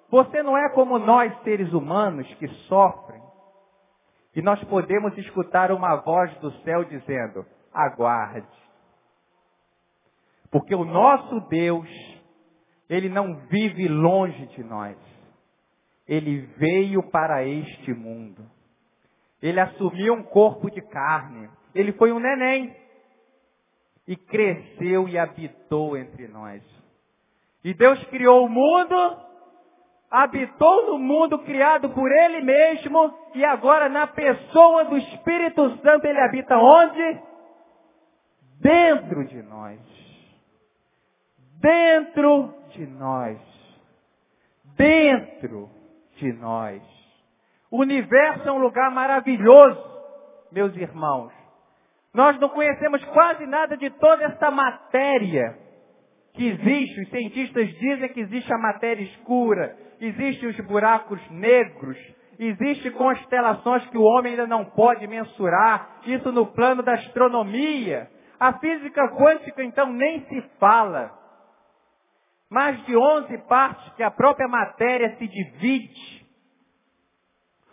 [0.09, 3.21] Você não é como nós, seres humanos, que sofrem.
[4.35, 8.47] E nós podemos escutar uma voz do céu dizendo, aguarde.
[10.51, 11.87] Porque o nosso Deus
[12.91, 14.97] ele não vive longe de nós.
[16.05, 18.45] Ele veio para este mundo.
[19.41, 21.49] Ele assumiu um corpo de carne.
[21.73, 22.75] Ele foi um neném.
[24.07, 26.61] E cresceu e habitou entre nós.
[27.63, 28.95] E Deus criou o mundo,
[30.09, 36.19] habitou no mundo criado por Ele mesmo, e agora na pessoa do Espírito Santo Ele
[36.19, 37.21] habita onde?
[38.59, 39.79] Dentro de nós.
[41.59, 43.39] Dentro de nós.
[44.75, 45.69] Dentro
[46.15, 47.00] de nós.
[47.71, 49.81] O universo é um lugar maravilhoso,
[50.51, 51.31] meus irmãos.
[52.13, 55.57] Nós não conhecemos quase nada de toda essa matéria
[56.33, 57.01] que existe.
[57.01, 61.97] Os cientistas dizem que existe a matéria escura, existem os buracos negros,
[62.37, 68.09] existem constelações que o homem ainda não pode mensurar, isso no plano da astronomia.
[68.37, 71.21] A física quântica, então, nem se fala
[72.49, 76.20] mais de 11 partes que a própria matéria se divide.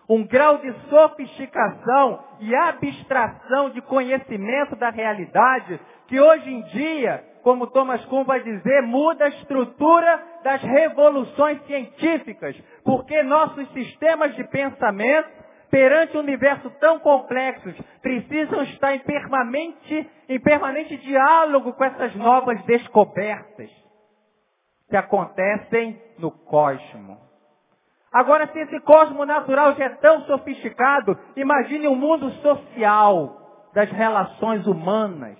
[0.08, 7.66] Um grau de sofisticação e abstração de conhecimento da realidade que hoje em dia, como
[7.66, 15.28] Thomas Kuhn vai dizer, muda a estrutura das revoluções científicas, porque nossos sistemas de pensamento
[15.70, 17.68] perante um universo tão complexo,
[18.00, 23.70] precisam estar em permanente, em permanente diálogo com essas novas descobertas
[24.88, 27.27] que acontecem no cosmo.
[28.12, 33.36] Agora, se esse cosmo natural já é tão sofisticado, imagine o um mundo social
[33.74, 35.38] das relações humanas,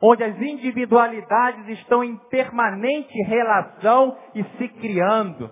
[0.00, 5.50] onde as individualidades estão em permanente relação e se criando.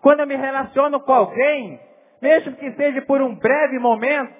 [0.00, 1.78] Quando eu me relaciono com alguém,
[2.20, 4.34] mesmo que seja por um breve momento,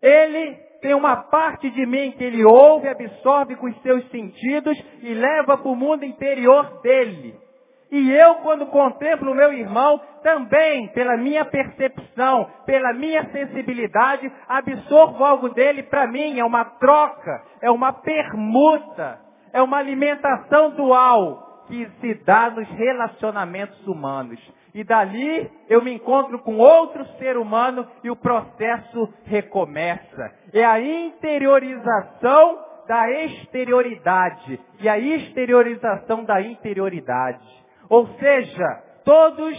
[0.00, 5.12] ele tem uma parte de mim que ele ouve, absorve com os seus sentidos e
[5.12, 7.36] leva para o mundo interior dele.
[7.90, 15.24] E eu, quando contemplo o meu irmão, também, pela minha percepção, pela minha sensibilidade, absorvo
[15.24, 16.38] algo dele para mim.
[16.38, 19.18] É uma troca, é uma permuta,
[19.52, 24.38] é uma alimentação dual que se dá nos relacionamentos humanos.
[24.74, 30.32] E dali eu me encontro com outro ser humano e o processo recomeça.
[30.52, 37.58] É a interiorização da exterioridade e a exteriorização da interioridade.
[37.88, 39.56] Ou seja, todos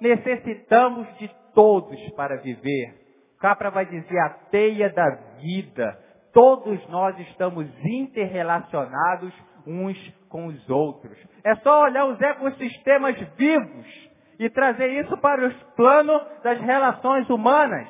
[0.00, 2.94] necessitamos de todos para viver.
[3.40, 5.10] Capra vai dizer a teia da
[5.40, 5.98] vida.
[6.32, 9.32] Todos nós estamos interrelacionados
[9.66, 9.96] uns
[10.28, 11.16] com os outros.
[11.44, 13.86] É só olhar os ecossistemas vivos
[14.38, 17.88] e trazer isso para os planos das relações humanas.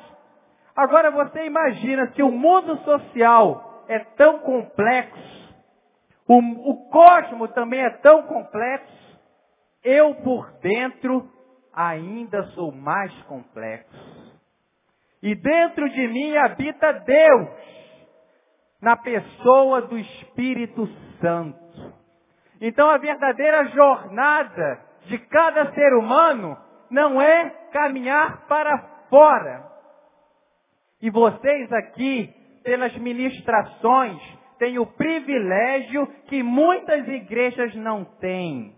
[0.75, 5.55] Agora você imagina se o mundo social é tão complexo,
[6.27, 6.37] o,
[6.71, 9.04] o cosmo também é tão complexo,
[9.85, 11.29] eu por dentro
[11.71, 14.35] ainda sou mais complexo.
[15.21, 17.49] E dentro de mim habita Deus,
[18.81, 20.87] na pessoa do Espírito
[21.21, 21.93] Santo.
[22.59, 26.57] Então a verdadeira jornada de cada ser humano
[26.89, 28.77] não é caminhar para
[29.09, 29.65] fora.
[31.01, 32.33] E vocês aqui,
[32.63, 34.21] pelas ministrações,
[34.57, 38.74] têm o privilégio que muitas igrejas não têm.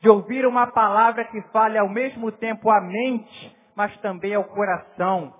[0.00, 5.34] De ouvir uma palavra que fale ao mesmo tempo a mente, mas também ao coração.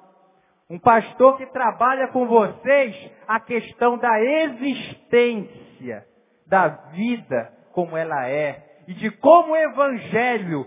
[0.71, 6.05] Um pastor que trabalha com vocês a questão da existência,
[6.47, 10.67] da vida como ela é, e de como o Evangelho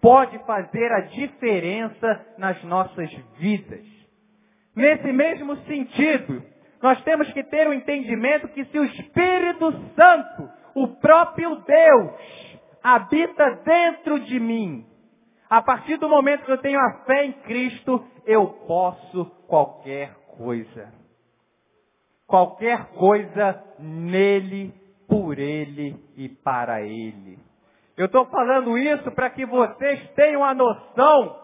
[0.00, 3.84] pode fazer a diferença nas nossas vidas.
[4.74, 6.42] Nesse mesmo sentido,
[6.82, 12.51] nós temos que ter o um entendimento que se o Espírito Santo, o próprio Deus,
[12.82, 14.86] habita dentro de mim,
[15.48, 20.92] a partir do momento que eu tenho a fé em Cristo, eu posso qualquer coisa.
[22.26, 24.72] Qualquer coisa nele,
[25.06, 27.38] por ele e para ele.
[27.96, 31.36] Eu estou falando isso para que vocês tenham a noção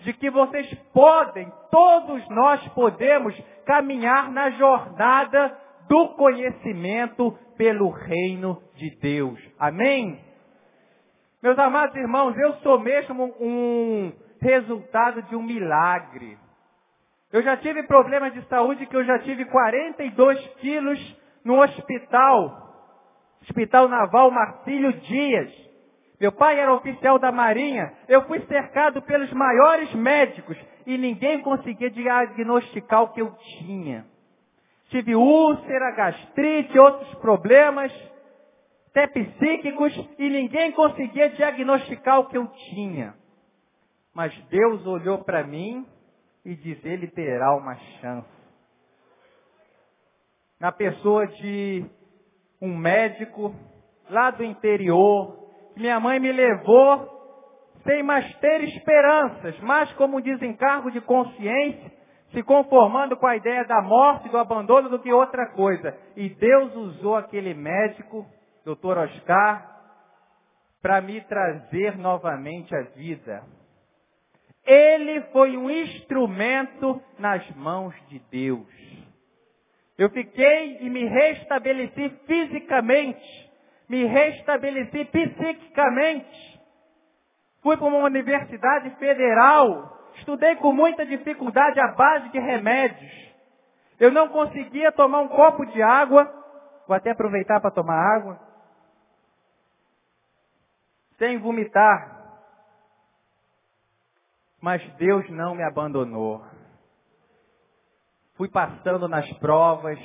[0.00, 3.34] de que vocês podem, todos nós podemos
[3.66, 5.58] caminhar na jornada
[5.88, 9.40] do conhecimento pelo reino de Deus.
[9.58, 10.27] Amém?
[11.40, 16.36] Meus amados irmãos, eu sou mesmo um resultado de um milagre.
[17.32, 22.66] Eu já tive problemas de saúde que eu já tive 42 quilos no hospital,
[23.42, 25.52] Hospital Naval Marcílio Dias.
[26.20, 27.92] Meu pai era oficial da Marinha.
[28.08, 34.04] Eu fui cercado pelos maiores médicos e ninguém conseguia diagnosticar o que eu tinha.
[34.88, 37.92] Tive úlcera, gastrite, outros problemas,
[38.90, 43.14] até psíquicos, e ninguém conseguia diagnosticar o que eu tinha.
[44.14, 45.86] Mas Deus olhou para mim
[46.44, 48.28] e disse: Ele terá uma chance.
[50.58, 51.84] Na pessoa de
[52.60, 53.54] um médico
[54.10, 55.38] lá do interior,
[55.76, 57.16] minha mãe me levou
[57.84, 61.92] sem mais ter esperanças, mas como um desencargo de consciência,
[62.32, 65.96] se conformando com a ideia da morte, do abandono, do que outra coisa.
[66.16, 68.26] E Deus usou aquele médico,
[68.68, 69.76] doutor Oscar,
[70.82, 73.42] para me trazer novamente a vida.
[74.64, 78.66] Ele foi um instrumento nas mãos de Deus.
[79.96, 83.48] Eu fiquei e me restabeleci fisicamente
[83.88, 86.60] me restabeleci psiquicamente.
[87.62, 93.10] Fui para uma universidade federal, estudei com muita dificuldade a base de remédios.
[93.98, 96.30] Eu não conseguia tomar um copo de água,
[96.86, 98.38] vou até aproveitar para tomar água,
[101.18, 102.16] sem vomitar.
[104.60, 106.44] Mas Deus não me abandonou.
[108.36, 109.98] Fui passando nas provas,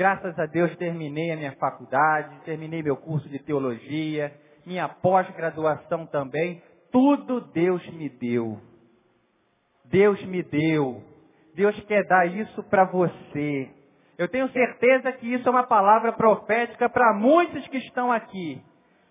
[0.00, 4.32] Graças a Deus terminei a minha faculdade, terminei meu curso de teologia,
[4.64, 6.62] minha pós-graduação também.
[6.90, 8.58] Tudo Deus me deu.
[9.84, 11.02] Deus me deu.
[11.54, 13.68] Deus quer dar isso para você.
[14.16, 18.62] Eu tenho certeza que isso é uma palavra profética para muitos que estão aqui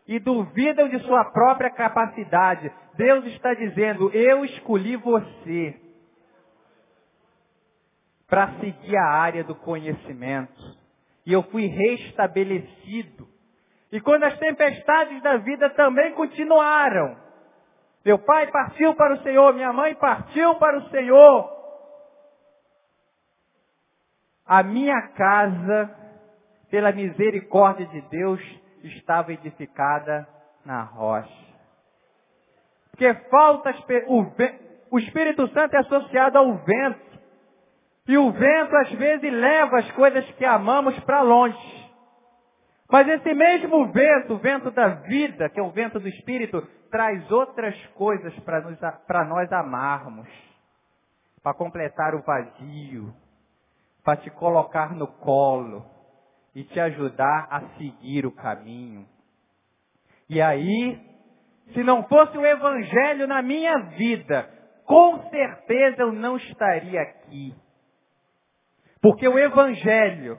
[0.09, 2.71] e duvidam de sua própria capacidade.
[2.95, 5.79] Deus está dizendo: Eu escolhi você
[8.27, 10.79] para seguir a área do conhecimento.
[11.27, 13.27] E eu fui restabelecido.
[13.91, 17.15] E quando as tempestades da vida também continuaram,
[18.03, 21.51] meu pai partiu para o Senhor, minha mãe partiu para o Senhor,
[24.43, 25.95] a minha casa,
[26.71, 28.41] pela misericórdia de Deus,
[28.83, 30.27] estava edificada
[30.65, 31.49] na rocha.
[32.91, 33.73] Porque falta
[34.91, 37.09] o Espírito Santo é associado ao vento.
[38.07, 41.89] E o vento às vezes leva as coisas que amamos para longe.
[42.91, 47.29] Mas esse mesmo vento, o vento da vida, que é o vento do Espírito, traz
[47.31, 50.27] outras coisas para nós amarmos.
[51.43, 53.13] Para completar o vazio.
[54.03, 55.85] Para te colocar no colo.
[56.55, 59.05] E te ajudar a seguir o caminho.
[60.29, 60.99] E aí,
[61.73, 64.49] se não fosse o Evangelho na minha vida,
[64.85, 67.53] com certeza eu não estaria aqui.
[69.01, 70.37] Porque o Evangelho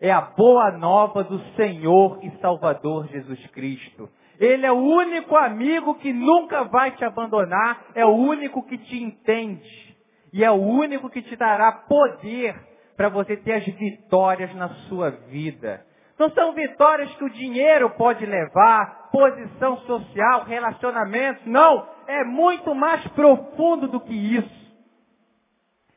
[0.00, 4.08] é a boa nova do Senhor e Salvador Jesus Cristo.
[4.38, 9.00] Ele é o único amigo que nunca vai te abandonar, é o único que te
[9.00, 9.96] entende.
[10.32, 15.10] E é o único que te dará poder para você ter as vitórias na sua
[15.10, 15.84] vida.
[16.18, 21.44] Não são vitórias que o dinheiro pode levar, posição social, relacionamentos.
[21.46, 24.62] Não, é muito mais profundo do que isso.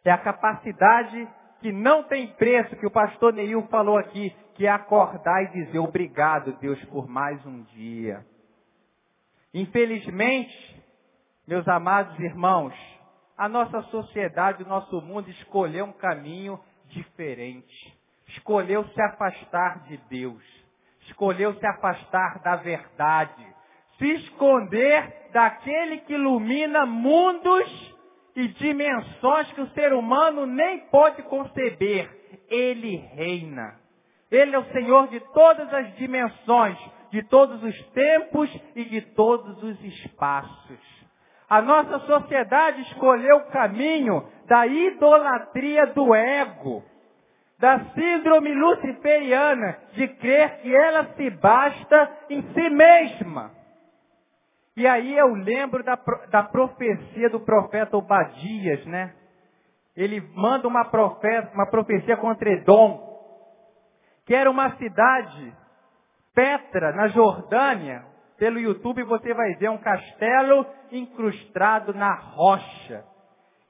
[0.03, 1.27] É a capacidade
[1.59, 5.79] que não tem preço, que o pastor Neil falou aqui, que é acordar e dizer
[5.79, 8.25] obrigado, Deus, por mais um dia.
[9.53, 10.83] Infelizmente,
[11.47, 12.73] meus amados irmãos,
[13.37, 16.59] a nossa sociedade, o nosso mundo escolheu um caminho
[16.89, 17.97] diferente.
[18.29, 20.43] Escolheu se afastar de Deus.
[21.01, 23.45] Escolheu se afastar da verdade.
[23.97, 27.95] Se esconder daquele que ilumina mundos
[28.35, 32.09] e dimensões que o ser humano nem pode conceber.
[32.49, 33.79] Ele reina.
[34.29, 36.77] Ele é o Senhor de todas as dimensões,
[37.11, 41.04] de todos os tempos e de todos os espaços.
[41.49, 46.83] A nossa sociedade escolheu o caminho da idolatria do ego,
[47.59, 53.51] da síndrome luciferiana de crer que ela se basta em si mesma.
[54.75, 55.97] E aí eu lembro da,
[56.29, 59.13] da profecia do profeta Obadias, né?
[59.95, 63.01] Ele manda uma, profeta, uma profecia contra Edom,
[64.25, 65.55] que era uma cidade,
[66.33, 68.03] Petra, na Jordânia.
[68.37, 73.03] Pelo YouTube você vai ver um castelo incrustado na rocha.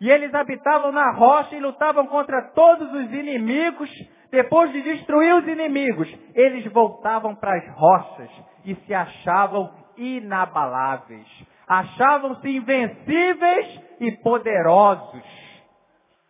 [0.01, 3.89] E eles habitavam na rocha e lutavam contra todos os inimigos.
[4.31, 8.29] Depois de destruir os inimigos, eles voltavam para as rochas
[8.65, 11.27] e se achavam inabaláveis.
[11.67, 15.23] Achavam-se invencíveis e poderosos.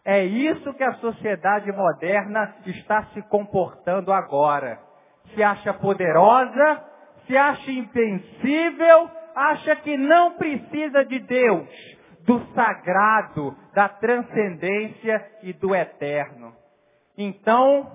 [0.05, 4.79] É isso que a sociedade moderna está se comportando agora.
[5.33, 6.83] Se acha poderosa,
[7.28, 11.67] se acha invencível, acha que não precisa de Deus,
[12.26, 16.53] do sagrado, da transcendência e do eterno.
[17.17, 17.91] Então,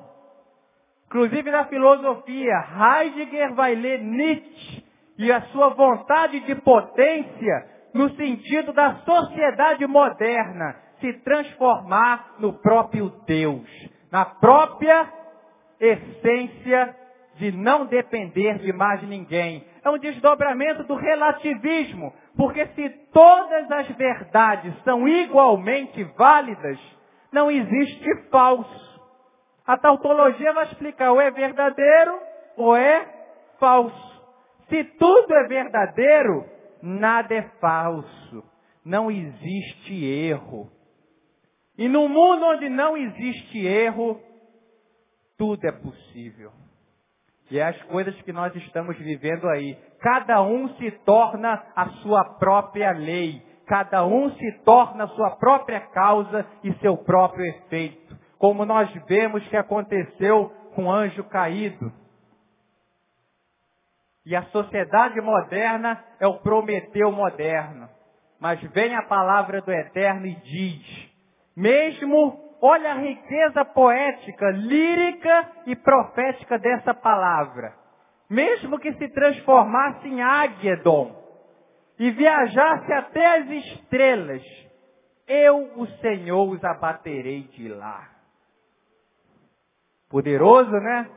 [1.06, 2.54] inclusive na filosofia,
[3.02, 4.84] Heidegger vai ler Nietzsche
[5.18, 13.10] e a sua vontade de potência no sentido da sociedade moderna se transformar no próprio
[13.26, 13.68] Deus,
[14.12, 15.12] na própria
[15.80, 16.94] essência
[17.40, 19.64] de não depender de mais ninguém.
[19.82, 26.78] É um desdobramento do relativismo, porque se todas as verdades são igualmente válidas,
[27.32, 29.00] não existe falso.
[29.66, 32.20] A tautologia vai explicar ou é verdadeiro
[32.58, 33.06] ou é
[33.58, 34.20] falso.
[34.68, 36.44] Se tudo é verdadeiro,
[36.82, 38.44] nada é falso.
[38.84, 40.70] Não existe erro.
[41.78, 44.20] E no mundo onde não existe erro,
[45.38, 46.52] tudo é possível.
[47.50, 49.76] E é as coisas que nós estamos vivendo aí.
[50.00, 53.42] Cada um se torna a sua própria lei.
[53.66, 58.16] Cada um se torna a sua própria causa e seu próprio efeito.
[58.38, 61.92] Como nós vemos que aconteceu com o anjo caído.
[64.24, 67.88] E a sociedade moderna é o Prometeu moderno.
[68.38, 71.10] Mas vem a palavra do Eterno e diz,
[71.56, 77.74] mesmo, olha a riqueza poética, lírica e profética dessa palavra.
[78.28, 81.16] Mesmo que se transformasse em Águedon
[81.98, 84.42] e viajasse até as estrelas,
[85.26, 88.08] eu, o Senhor, os abaterei de lá.
[90.08, 91.08] Poderoso, né?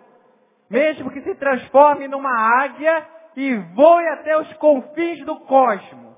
[0.74, 6.16] mesmo que se transforme numa águia e voe até os confins do cosmos,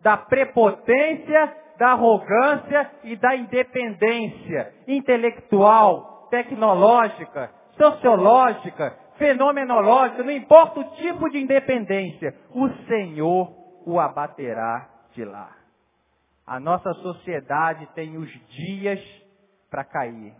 [0.00, 11.30] da prepotência, da arrogância e da independência intelectual, tecnológica, sociológica, fenomenológica, não importa o tipo
[11.30, 13.52] de independência, o Senhor
[13.86, 15.50] o abaterá de lá.
[16.46, 19.00] A nossa sociedade tem os dias
[19.70, 20.34] para cair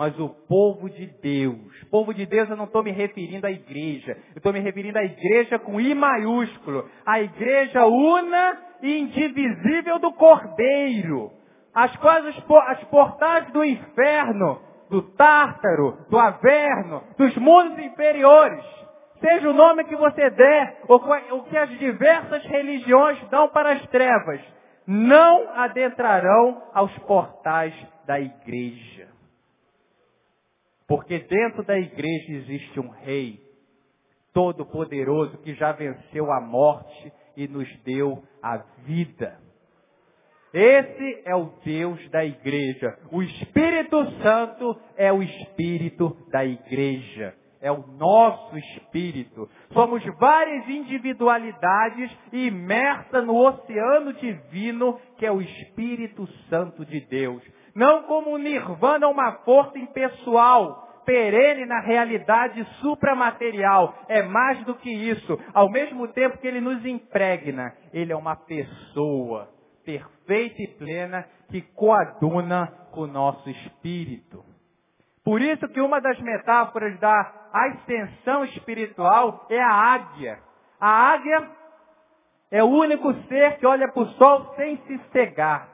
[0.00, 1.78] mas o povo de Deus.
[1.90, 4.16] Povo de Deus eu não estou me referindo à igreja.
[4.30, 6.88] Eu estou me referindo à igreja com I maiúsculo.
[7.04, 11.30] A igreja una e indivisível do Cordeiro.
[11.74, 18.64] As quais as portais do inferno, do Tártaro, do Averno, dos mundos inferiores.
[19.20, 23.86] Seja o nome que você der, ou o que as diversas religiões dão para as
[23.88, 24.40] trevas,
[24.86, 27.74] não adentrarão aos portais
[28.06, 29.09] da igreja.
[30.90, 33.38] Porque dentro da igreja existe um rei
[34.34, 39.38] todo-poderoso que já venceu a morte e nos deu a vida.
[40.52, 42.98] Esse é o Deus da igreja.
[43.12, 47.36] O Espírito Santo é o Espírito da igreja.
[47.60, 49.48] É o nosso espírito.
[49.72, 57.44] Somos várias individualidades imersas no oceano divino que é o Espírito Santo de Deus.
[57.80, 63.94] Não como nirvana, uma força impessoal, perene na realidade supramaterial.
[64.06, 65.40] É mais do que isso.
[65.54, 69.48] Ao mesmo tempo que ele nos impregna, ele é uma pessoa
[69.82, 74.44] perfeita e plena que coaduna com o nosso espírito.
[75.24, 80.38] Por isso que uma das metáforas da ascensão espiritual é a águia.
[80.78, 81.50] A águia
[82.50, 85.69] é o único ser que olha para o sol sem se cegar.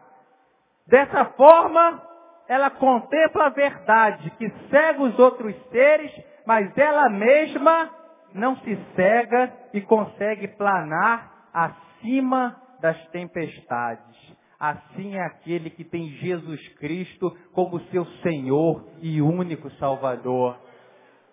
[0.87, 2.03] Dessa forma,
[2.49, 6.12] ela contempla a verdade que cega os outros seres,
[6.47, 7.91] mas ela mesma
[8.32, 14.37] não se cega e consegue planar acima das tempestades.
[14.59, 20.57] assim é aquele que tem Jesus Cristo como seu Senhor e único Salvador.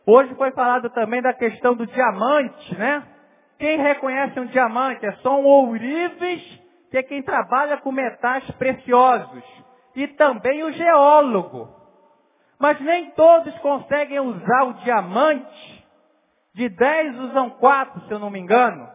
[0.06, 3.04] Hoje foi falado também da questão do diamante, né?
[3.58, 6.63] Quem reconhece um diamante é só um ourives,
[6.94, 9.44] que é quem trabalha com metais preciosos.
[9.96, 11.68] E também o geólogo.
[12.60, 15.88] Mas nem todos conseguem usar o diamante.
[16.54, 18.88] De 10 usam 4, se eu não me engano.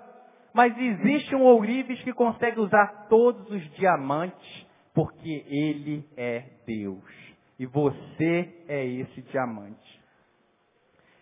[0.55, 7.03] Mas existe um ourives que consegue usar todos os diamantes, porque ele é Deus.
[7.59, 10.01] E você é esse diamante.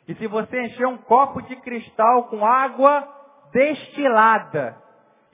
[0.07, 3.09] E se você encher um copo de cristal com água
[3.51, 4.85] destilada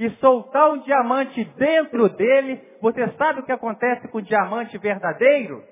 [0.02, 5.62] e soltar um diamante dentro dele, você sabe o que acontece com o diamante verdadeiro?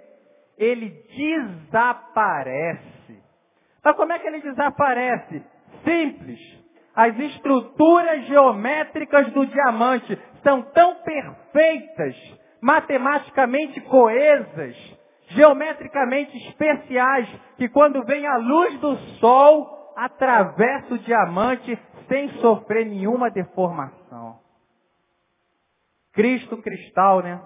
[0.57, 3.21] Ele desaparece.
[3.83, 5.43] Mas como é que ele desaparece?
[5.83, 6.39] Simples.
[6.95, 12.15] As estruturas geométricas do diamante são tão perfeitas,
[12.61, 14.77] matematicamente coesas,
[15.29, 21.77] geometricamente especiais, que quando vem a luz do sol, atravessa o diamante
[22.11, 24.41] sem sofrer nenhuma deformação.
[26.13, 27.41] Cristo cristal, né?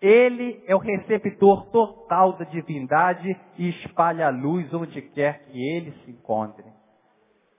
[0.00, 5.90] Ele é o receptor total da divindade e espalha a luz onde quer que ele
[6.04, 6.64] se encontre.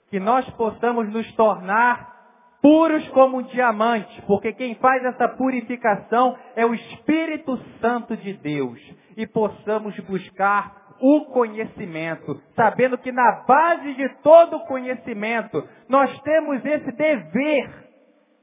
[0.09, 2.09] Que nós possamos nos tornar
[2.61, 8.79] puros como um diamante, porque quem faz essa purificação é o Espírito Santo de Deus.
[9.17, 16.91] E possamos buscar o conhecimento, sabendo que na base de todo conhecimento nós temos esse
[16.91, 17.91] dever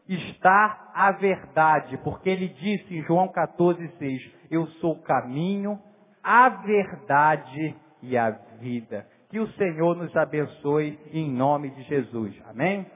[0.08, 4.18] está a verdade, porque ele disse em João 14,6,
[4.50, 5.78] eu sou o caminho,
[6.22, 9.06] a verdade e a vida.
[9.30, 12.34] Que o Senhor nos abençoe em nome de Jesus.
[12.48, 12.86] Amém?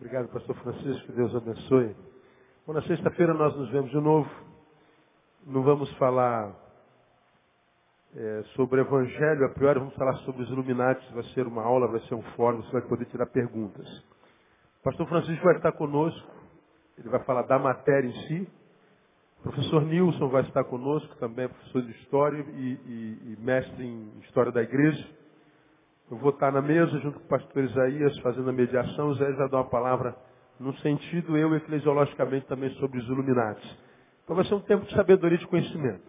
[0.00, 1.06] Obrigado, pastor Francisco.
[1.08, 1.94] Que Deus abençoe.
[2.66, 4.30] Bom, na sexta-feira nós nos vemos de novo.
[5.46, 6.56] Não vamos falar
[8.16, 11.06] é, sobre o Evangelho, a priori vamos falar sobre os Illuminati.
[11.12, 13.86] Vai ser uma aula, vai ser um fórum, você vai poder tirar perguntas.
[14.80, 16.32] O pastor Francisco vai estar conosco.
[16.96, 18.48] Ele vai falar da matéria em si.
[19.40, 23.84] O professor Nilson vai estar conosco, também é professor de História e, e, e mestre
[23.84, 25.06] em História da Igreja.
[26.10, 29.10] Eu vou estar na mesa junto com o pastor Isaías, fazendo a mediação.
[29.10, 30.16] O Isaías vai dar uma palavra
[30.58, 33.62] no sentido, eu, eclesiologicamente, também sobre os iluminados.
[34.24, 36.02] Então vai ser um tempo de sabedoria e de conhecimento.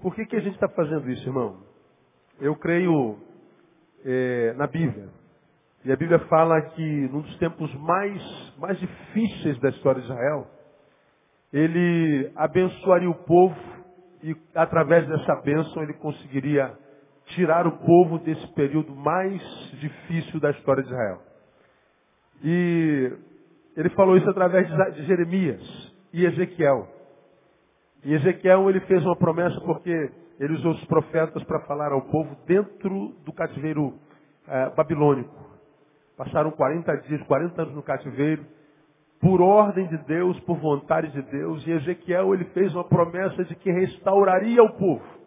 [0.00, 1.58] Por que, que a gente está fazendo isso, irmão?
[2.40, 3.18] Eu creio
[4.04, 5.08] é, na Bíblia.
[5.84, 10.46] E a Bíblia fala que num dos tempos mais, mais difíceis da história de Israel,
[11.52, 13.56] ele abençoaria o povo
[14.22, 16.72] e através dessa bênção ele conseguiria
[17.34, 19.40] tirar o povo desse período mais
[19.80, 21.22] difícil da história de Israel.
[22.42, 23.12] E
[23.76, 25.60] ele falou isso através de Jeremias
[26.12, 26.88] e Ezequiel.
[28.04, 32.36] E Ezequiel ele fez uma promessa porque ele usou os profetas para falar ao povo
[32.46, 33.94] dentro do cativeiro
[34.46, 35.34] eh, babilônico.
[36.16, 38.44] Passaram 40 dias, 40 anos no cativeiro,
[39.20, 41.66] por ordem de Deus, por vontade de Deus.
[41.66, 45.17] E Ezequiel ele fez uma promessa de que restauraria o povo.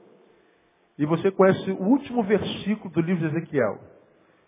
[1.02, 3.80] E você conhece o último versículo do livro de Ezequiel.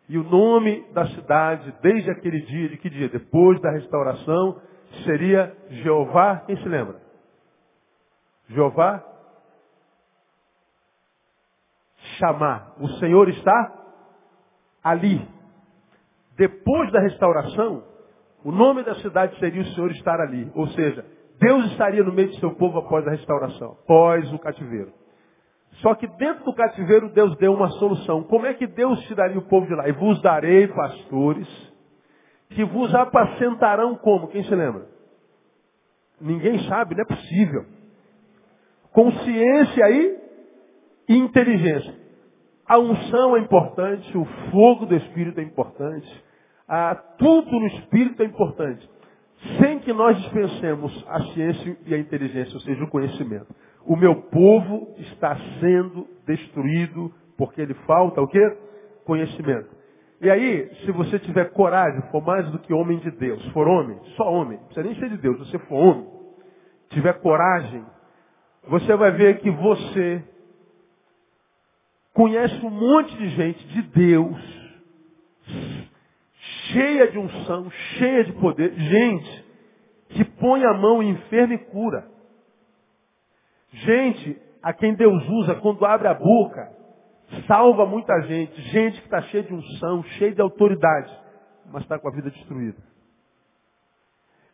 [0.08, 3.10] E o nome da cidade, desde aquele dia, de que dia?
[3.10, 4.62] Depois da restauração,
[5.04, 5.52] seria
[5.82, 6.44] Jeová.
[6.46, 7.02] Quem se lembra?
[8.50, 9.04] Jeová
[12.20, 12.76] chamar.
[12.80, 13.74] O Senhor está
[14.84, 15.28] ali.
[16.38, 17.84] Depois da restauração,
[18.46, 20.52] o nome da cidade seria o Senhor estar ali.
[20.54, 21.04] Ou seja,
[21.40, 25.02] Deus estaria no meio do seu povo após a restauração, após o cativeiro.
[25.82, 28.24] Só que dentro do cativeiro Deus deu uma solução.
[28.24, 29.88] Como é que Deus tiraria o povo de lá?
[29.88, 31.74] E vos darei pastores
[32.50, 34.28] que vos apacentarão como?
[34.28, 34.86] Quem se lembra?
[36.22, 37.66] Ninguém sabe, não é possível.
[38.92, 40.18] Consciência aí
[41.10, 41.94] e inteligência.
[42.66, 46.24] A unção é importante, o fogo do Espírito é importante,
[46.68, 48.90] a, tudo no Espírito é importante.
[49.60, 53.48] Sem que nós dispensemos a ciência e a inteligência, ou seja, o conhecimento.
[53.86, 58.58] O meu povo está sendo destruído porque ele falta o quê?
[59.06, 59.70] Conhecimento.
[60.22, 64.00] E aí, se você tiver coragem, for mais do que homem de Deus, for homem,
[64.16, 66.08] só homem, não precisa nem ser de Deus, você for homem,
[66.90, 67.84] tiver coragem,
[68.70, 70.24] você vai ver que você
[72.14, 74.38] conhece um monte de gente de Deus,
[76.72, 79.46] cheia de unção, cheia de poder, gente
[80.10, 82.08] que põe a mão em enfermo e cura.
[83.72, 86.72] Gente a quem Deus usa quando abre a boca,
[87.48, 88.62] salva muita gente.
[88.62, 91.12] Gente que está cheia de unção, cheia de autoridade,
[91.72, 92.78] mas está com a vida destruída.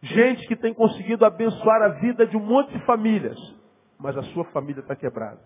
[0.01, 3.37] Gente que tem conseguido abençoar a vida de um monte de famílias,
[3.99, 5.41] mas a sua família está quebrada.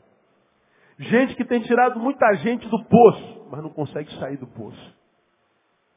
[1.00, 5.03] Gente que tem tirado muita gente do poço, mas não consegue sair do poço.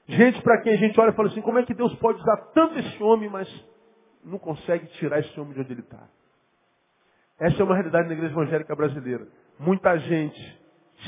[0.08, 2.36] Gente para quem a gente olha e fala assim, como é que Deus pode usar
[2.54, 3.48] tanto esse homem, mas
[4.24, 6.08] não consegue tirar esse homem de onde ele está.
[7.38, 9.26] Essa é uma realidade na igreja evangélica brasileira.
[9.58, 10.60] Muita gente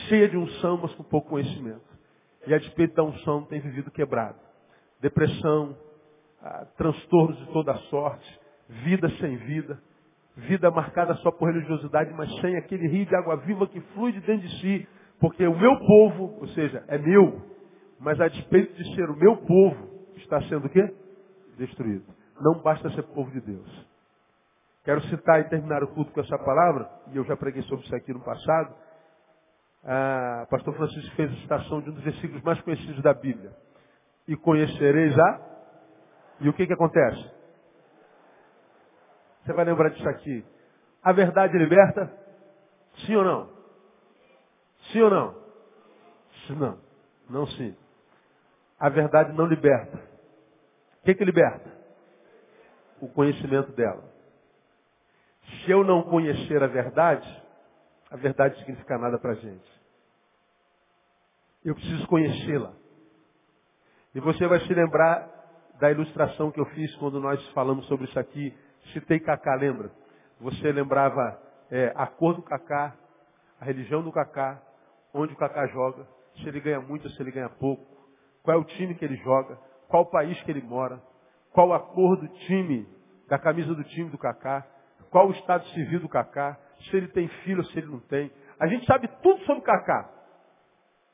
[0.09, 1.89] cheia de unção, mas com pouco conhecimento.
[2.47, 4.39] E a despeito da unção tem vivido quebrado.
[5.01, 5.77] Depressão,
[6.43, 9.81] ah, transtornos de toda sorte, vida sem vida,
[10.37, 14.21] vida marcada só por religiosidade, mas sem aquele rio de água viva que flui de
[14.21, 14.89] dentro de si.
[15.21, 17.43] Porque o meu povo, ou seja, é meu,
[17.99, 20.95] mas a despeito de ser o meu povo, está sendo o quê?
[21.57, 22.05] Destruído.
[22.41, 23.89] Não basta ser povo de Deus.
[24.85, 27.95] Quero citar e terminar o culto com essa palavra, e eu já preguei sobre isso
[27.95, 28.75] aqui no passado.
[29.85, 33.53] Ah, pastor Francisco fez a citação de um dos versículos mais conhecidos da Bíblia.
[34.27, 35.41] E conhecereis a.
[36.41, 37.31] E o que, que acontece?
[39.45, 40.45] Você vai lembrar disso aqui.
[41.03, 42.13] A verdade liberta?
[43.07, 43.51] Sim ou não?
[44.93, 45.35] Sim ou não?
[46.47, 46.79] Sim, não.
[47.29, 47.77] Não sim.
[48.79, 49.97] A verdade não liberta.
[51.01, 51.71] O que, que liberta?
[53.01, 54.05] O conhecimento dela.
[55.65, 57.43] Se eu não conhecer a verdade,
[58.11, 59.79] a verdade não significa nada para a gente.
[61.65, 62.73] Eu preciso conhecê-la.
[64.15, 65.29] E você vai se lembrar
[65.81, 68.55] da ilustração que eu fiz quando nós falamos sobre isso aqui
[68.93, 69.91] Citei Cacá, lembra?
[70.41, 71.39] Você lembrava
[71.71, 72.97] é, a cor do Cacá,
[73.61, 74.63] a religião do Cacá,
[75.13, 76.07] onde o Cacá joga,
[76.37, 77.85] se ele ganha muito ou se ele ganha pouco,
[78.49, 81.03] qual é o time que ele joga, qual o país que ele mora,
[81.53, 82.89] qual a cor do time,
[83.29, 84.67] da camisa do time do Cacá,
[85.11, 88.33] qual o estado civil do Cacá, se ele tem filho ou se ele não tem.
[88.59, 90.11] A gente sabe tudo sobre o Cacá.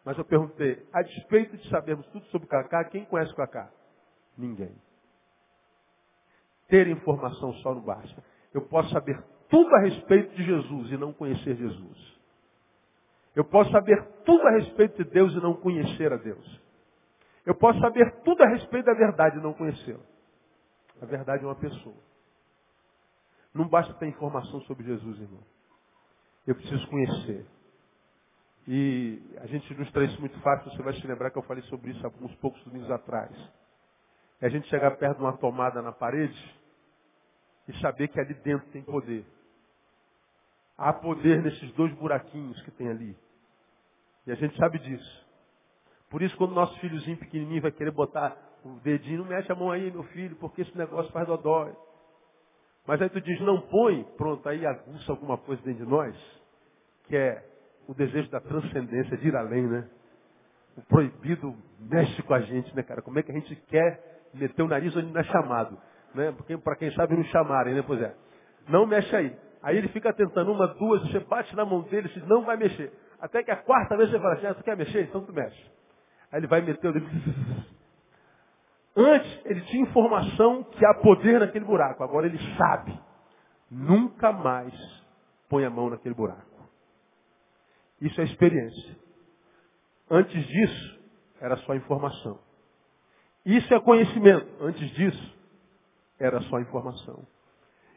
[0.05, 3.69] Mas eu perguntei, a despeito de sabermos tudo sobre o Cacá, quem conhece o Cacá?
[4.39, 4.77] Ninguém.
[6.69, 8.23] Ter informação só não basta.
[8.53, 12.21] Eu posso saber tudo a respeito de Jesus e não conhecer Jesus.
[13.35, 16.64] Eu posso saber tudo a respeito de Deus e não conhecer a Deus.
[17.47, 20.05] Eu posso saber tudo a respeito da verdade e não conhecê-la.
[21.03, 21.97] A verdade é uma pessoa.
[23.53, 25.43] Não basta ter informação sobre Jesus, irmão.
[26.47, 27.47] Eu preciso conhecer.
[28.67, 31.91] E a gente ilustra isso muito fácil, você vai se lembrar que eu falei sobre
[31.91, 33.31] isso há uns poucos domingos atrás
[34.45, 36.55] é a gente chegar perto de uma tomada na parede
[37.67, 39.25] e saber que ali dentro tem poder.
[40.77, 43.17] Há poder nesses dois buraquinhos que tem ali.
[44.27, 45.24] E a gente sabe disso.
[46.15, 49.73] Por isso, quando nosso filhozinho pequenininho vai querer botar o dedinho, não mexe a mão
[49.73, 51.75] aí, meu filho, porque esse negócio faz dodói.
[52.87, 56.15] Mas aí tu diz, não põe, pronto, aí aguça alguma coisa dentro de nós,
[57.09, 57.45] que é
[57.89, 59.89] o desejo da transcendência, de ir além, né?
[60.77, 63.03] O proibido mexe com a gente, né, cara?
[63.03, 65.77] Como é que a gente quer meter o nariz onde não é chamado.
[66.15, 66.31] Né?
[66.31, 67.83] Porque para quem sabe não chamarem, né?
[67.85, 68.15] Pois é.
[68.69, 69.37] Não mexe aí.
[69.61, 72.93] Aí ele fica tentando uma, duas, você bate na mão dele, e não vai mexer.
[73.21, 75.03] Até que a quarta vez você fala assim, ah, tu quer mexer?
[75.03, 75.75] Então tu mexe.
[76.35, 77.07] Aí ele vai meter o dedo.
[78.97, 82.03] Antes ele tinha informação que há poder naquele buraco.
[82.03, 82.99] Agora ele sabe.
[83.71, 84.75] Nunca mais
[85.49, 86.69] põe a mão naquele buraco.
[88.01, 88.97] Isso é experiência.
[90.11, 91.01] Antes disso,
[91.41, 92.41] era só informação.
[93.47, 94.49] Isso é conhecimento.
[94.61, 95.39] Antes disso,
[96.19, 97.25] era só informação.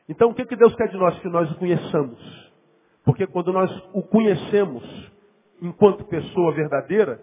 [0.07, 1.19] Então, o que, que Deus quer de nós?
[1.21, 2.51] Que nós o conheçamos.
[3.03, 5.11] Porque quando nós o conhecemos
[5.59, 7.19] enquanto pessoa verdadeira,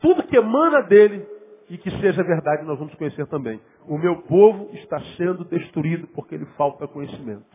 [0.00, 1.26] tudo que emana dele
[1.70, 3.60] e que seja verdade, nós vamos conhecer também.
[3.86, 7.46] O meu povo está sendo destruído porque lhe falta conhecimento.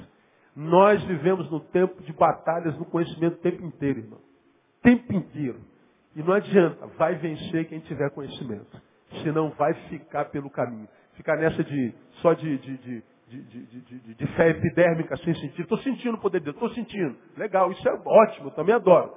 [0.56, 4.20] Nós vivemos no tempo de batalhas no conhecimento o tempo inteiro, irmão.
[4.82, 5.60] Tempo inteiro.
[6.16, 8.80] E não adianta, vai vencer quem tiver conhecimento
[9.22, 10.88] senão vai ficar pelo caminho.
[11.14, 15.62] Ficar nessa de só de, de, de, de, de fé epidérmica sem sentido.
[15.62, 17.16] Estou sentindo o poder de Deus, estou sentindo.
[17.38, 19.14] Legal, isso é ótimo, eu também adoro.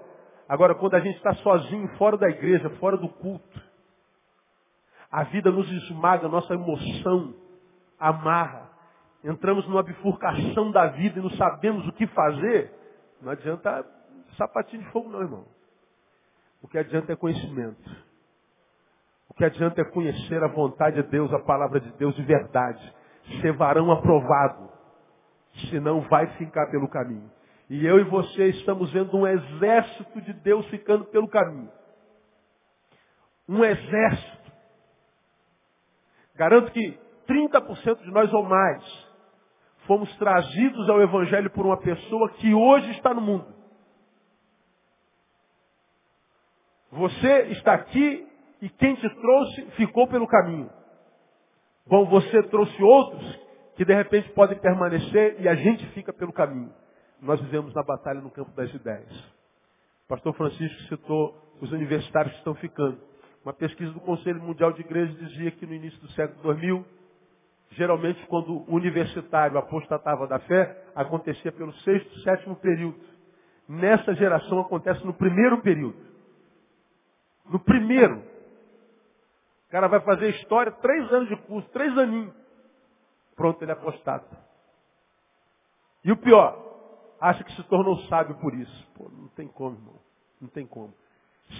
[0.48, 3.60] Agora, quando a gente está sozinho, fora da igreja, fora do culto,
[5.10, 7.34] a vida nos esmaga, nossa emoção
[7.98, 8.70] amarra.
[9.24, 12.72] Entramos numa bifurcação da vida e não sabemos o que fazer.
[13.20, 13.84] Não adianta
[14.36, 15.44] sapatinho de fogo não, irmão.
[16.62, 18.06] O que adianta é conhecimento.
[19.28, 22.94] O que adianta é conhecer a vontade de Deus, a palavra de Deus de verdade.
[23.40, 24.70] Ser varão aprovado.
[25.70, 27.30] Senão vai ficar pelo caminho.
[27.68, 31.70] E eu e você estamos vendo um exército de Deus ficando pelo caminho.
[33.48, 34.52] Um exército.
[36.36, 39.06] Garanto que 30% de nós ou mais
[39.86, 43.54] fomos trazidos ao Evangelho por uma pessoa que hoje está no mundo.
[46.90, 48.28] Você está aqui
[48.62, 50.70] e quem te trouxe ficou pelo caminho.
[51.86, 53.40] Bom, você trouxe outros
[53.76, 56.72] que de repente podem permanecer e a gente fica pelo caminho.
[57.20, 59.14] Nós vivemos na batalha no campo das ideias.
[60.04, 62.98] O pastor Francisco citou os universitários que estão ficando.
[63.44, 66.84] Uma pesquisa do Conselho Mundial de Igrejas dizia que no início do século 2000,
[67.70, 72.98] geralmente quando o universitário apostatava da fé, acontecia pelo sexto, sétimo período.
[73.68, 75.96] Nessa geração acontece no primeiro período.
[77.48, 78.18] No primeiro.
[79.66, 82.34] O cara vai fazer história, três anos de curso, três aninhos.
[83.34, 84.36] Pronto, ele é apostata.
[86.04, 86.65] E o pior,
[87.20, 88.88] acha que se tornou sábio por isso.
[88.94, 89.94] Pô, não tem como, irmão.
[90.40, 90.92] Não tem como.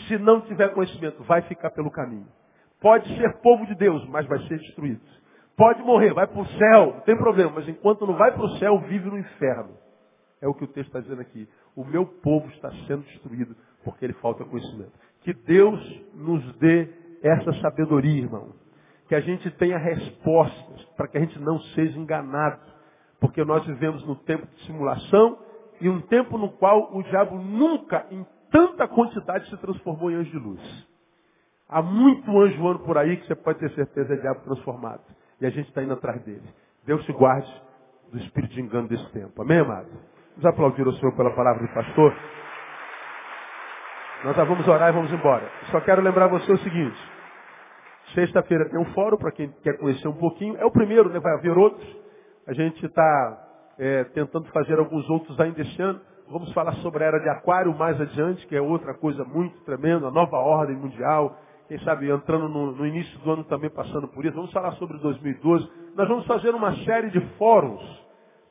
[0.08, 2.26] Se não tiver conhecimento, vai ficar pelo caminho.
[2.80, 5.00] Pode ser povo de Deus, mas vai ser destruído.
[5.56, 8.58] Pode morrer, vai para o céu, não tem problema, mas enquanto não vai para o
[8.58, 9.74] céu, vive no inferno.
[10.40, 11.48] É o que o texto está dizendo aqui.
[11.74, 14.92] O meu povo está sendo destruído porque ele falta conhecimento.
[15.22, 15.80] Que Deus
[16.14, 16.88] nos dê
[17.22, 18.52] essa sabedoria, irmão.
[19.08, 22.60] Que a gente tenha respostas para que a gente não seja enganado.
[23.18, 25.38] Porque nós vivemos no tempo de simulação
[25.80, 30.30] e um tempo no qual o diabo nunca, em tanta quantidade, se transformou em anjo
[30.30, 30.86] de luz.
[31.68, 35.02] Há muito anjo voando por aí que você pode ter certeza é diabo transformado.
[35.40, 36.42] E a gente está indo atrás dele.
[36.84, 37.50] Deus se guarde
[38.12, 39.42] do espírito de engano desse tempo.
[39.42, 39.88] Amém, amado?
[40.36, 42.14] Vamos aplaudir o Senhor pela palavra do pastor.
[44.24, 45.50] Nós já vamos orar e vamos embora.
[45.70, 46.96] Só quero lembrar você o seguinte.
[48.14, 50.56] Sexta-feira tem um fórum para quem quer conhecer um pouquinho.
[50.56, 51.18] É o primeiro, né?
[51.18, 51.84] vai haver outros.
[52.46, 53.45] A gente está
[53.78, 56.00] é, tentando fazer alguns outros ainda esse ano.
[56.28, 60.08] Vamos falar sobre a era de aquário mais adiante, que é outra coisa muito tremenda,
[60.08, 61.38] a nova ordem mundial.
[61.68, 64.34] Quem sabe entrando no, no início do ano também passando por isso.
[64.34, 65.68] Vamos falar sobre 2012.
[65.94, 67.82] Nós vamos fazer uma série de fóruns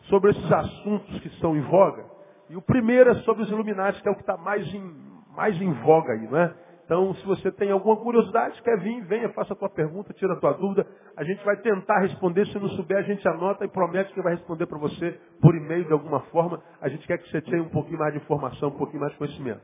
[0.10, 2.06] sobre esses assuntos que estão em voga.
[2.50, 4.96] E o primeiro é sobre os iluminados, que é o que está mais em,
[5.36, 6.54] mais em voga aí, não é?
[6.86, 10.36] Então, se você tem alguma curiosidade, quer vir, venha, faça a tua pergunta, tira a
[10.40, 10.86] tua dúvida.
[11.18, 12.46] A gente vai tentar responder.
[12.48, 15.84] Se não souber, a gente anota e promete que vai responder para você por e-mail
[15.86, 16.62] de alguma forma.
[16.80, 19.18] A gente quer que você tenha um pouquinho mais de informação, um pouquinho mais de
[19.18, 19.62] conhecimento.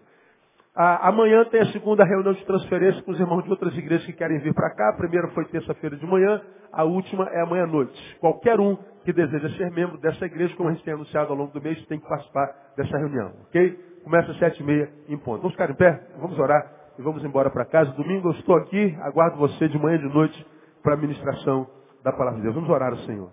[0.75, 4.13] Ah, amanhã tem a segunda reunião de transferência com os irmãos de outras igrejas que
[4.13, 4.89] querem vir para cá.
[4.89, 6.41] A primeira foi terça-feira de manhã,
[6.71, 8.17] a última é amanhã à noite.
[8.19, 11.51] Qualquer um que deseja ser membro dessa igreja, como a gente tem anunciado ao longo
[11.51, 13.77] do mês, tem que participar dessa reunião, ok?
[14.03, 15.41] Começa às sete e meia em ponto.
[15.41, 16.01] Vamos ficar em pé?
[16.17, 17.91] Vamos orar e vamos embora para casa.
[17.93, 20.45] Domingo eu estou aqui, aguardo você de manhã e de noite
[20.83, 21.67] para a ministração
[22.03, 22.53] da palavra de Deus.
[22.53, 23.31] Vamos orar ao Senhor.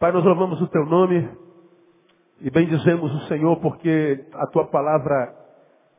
[0.00, 1.30] Pai, nós louvamos o teu nome
[2.40, 5.32] e bendizemos o Senhor porque a tua palavra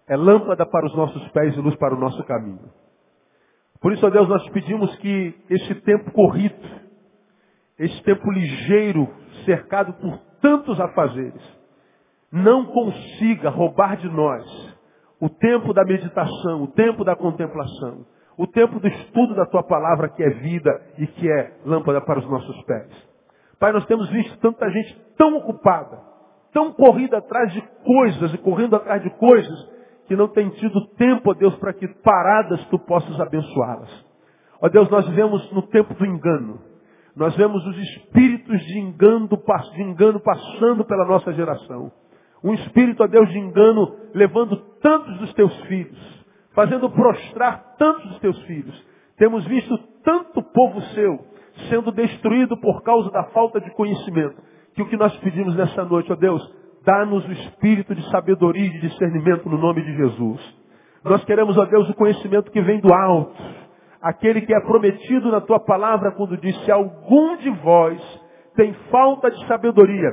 [0.09, 2.70] é lâmpada para os nossos pés e luz para o nosso caminho.
[3.80, 6.68] Por isso, ó Deus, nós pedimos que esse tempo corrido,
[7.80, 9.07] esse tempo ligeiro,
[9.45, 11.57] cercado por tantos afazeres,
[12.30, 14.66] não consiga roubar de nós
[15.20, 18.05] o tempo da meditação, o tempo da contemplação,
[18.38, 22.20] o tempo do estudo da tua palavra que é vida e que é lâmpada para
[22.20, 22.88] os nossos pés.
[23.59, 25.99] Pai, nós temos visto tanta gente tão ocupada,
[26.53, 31.32] tão corrida atrás de coisas e correndo atrás de coisas que não tem tido tempo,
[31.32, 34.05] ó Deus, para que paradas tu possas abençoá-las.
[34.61, 36.59] Ó Deus, nós vivemos no tempo do engano.
[37.15, 41.91] Nós vemos os espíritos de engano, de engano passando pela nossa geração.
[42.43, 48.19] Um espírito, ó Deus, de engano, levando tantos dos teus filhos, fazendo prostrar tantos dos
[48.19, 48.88] teus filhos.
[49.17, 51.19] Temos visto tanto povo seu
[51.69, 54.41] sendo destruído por causa da falta de conhecimento.
[54.75, 56.41] Que o que nós pedimos nessa noite, ó Deus,
[56.85, 60.57] dá-nos o espírito de sabedoria e de discernimento no nome de Jesus.
[61.03, 63.35] Nós queremos, ó Deus, o conhecimento que vem do alto.
[64.01, 67.99] Aquele que é prometido na tua palavra quando disse, algum de vós
[68.55, 70.09] tem falta de sabedoria,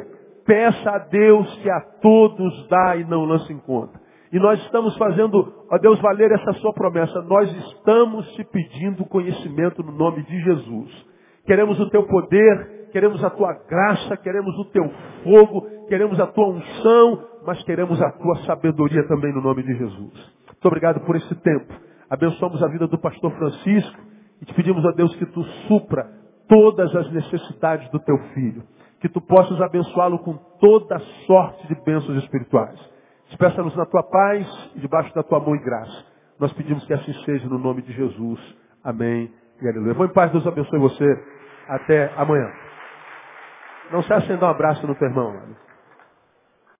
[0.46, 4.00] peça a Deus que a todos dá e não lança em conta.
[4.32, 7.22] E nós estamos fazendo, ó Deus, valer essa sua promessa.
[7.22, 11.06] Nós estamos te pedindo conhecimento no nome de Jesus.
[11.46, 14.90] Queremos o teu poder, queremos a tua graça, queremos o teu
[15.22, 20.32] fogo, queremos a tua unção, mas queremos a tua sabedoria também no nome de Jesus.
[20.46, 21.72] Muito obrigado por esse tempo.
[22.10, 24.00] Abençoamos a vida do pastor Francisco
[24.42, 26.06] e te pedimos a Deus que tu supra
[26.48, 28.62] todas as necessidades do teu filho
[29.04, 32.80] que tu possas abençoá-lo com toda sorte de bênçãos espirituais.
[33.26, 36.06] Despeça-nos na tua paz e debaixo da tua mão e graça.
[36.40, 38.40] Nós pedimos que assim seja no nome de Jesus.
[38.82, 39.30] Amém
[39.60, 39.92] e aleluia.
[39.92, 41.04] Vou em paz, Deus abençoe você.
[41.68, 42.50] Até amanhã.
[43.92, 45.34] Não se acenda um abraço no teu irmão.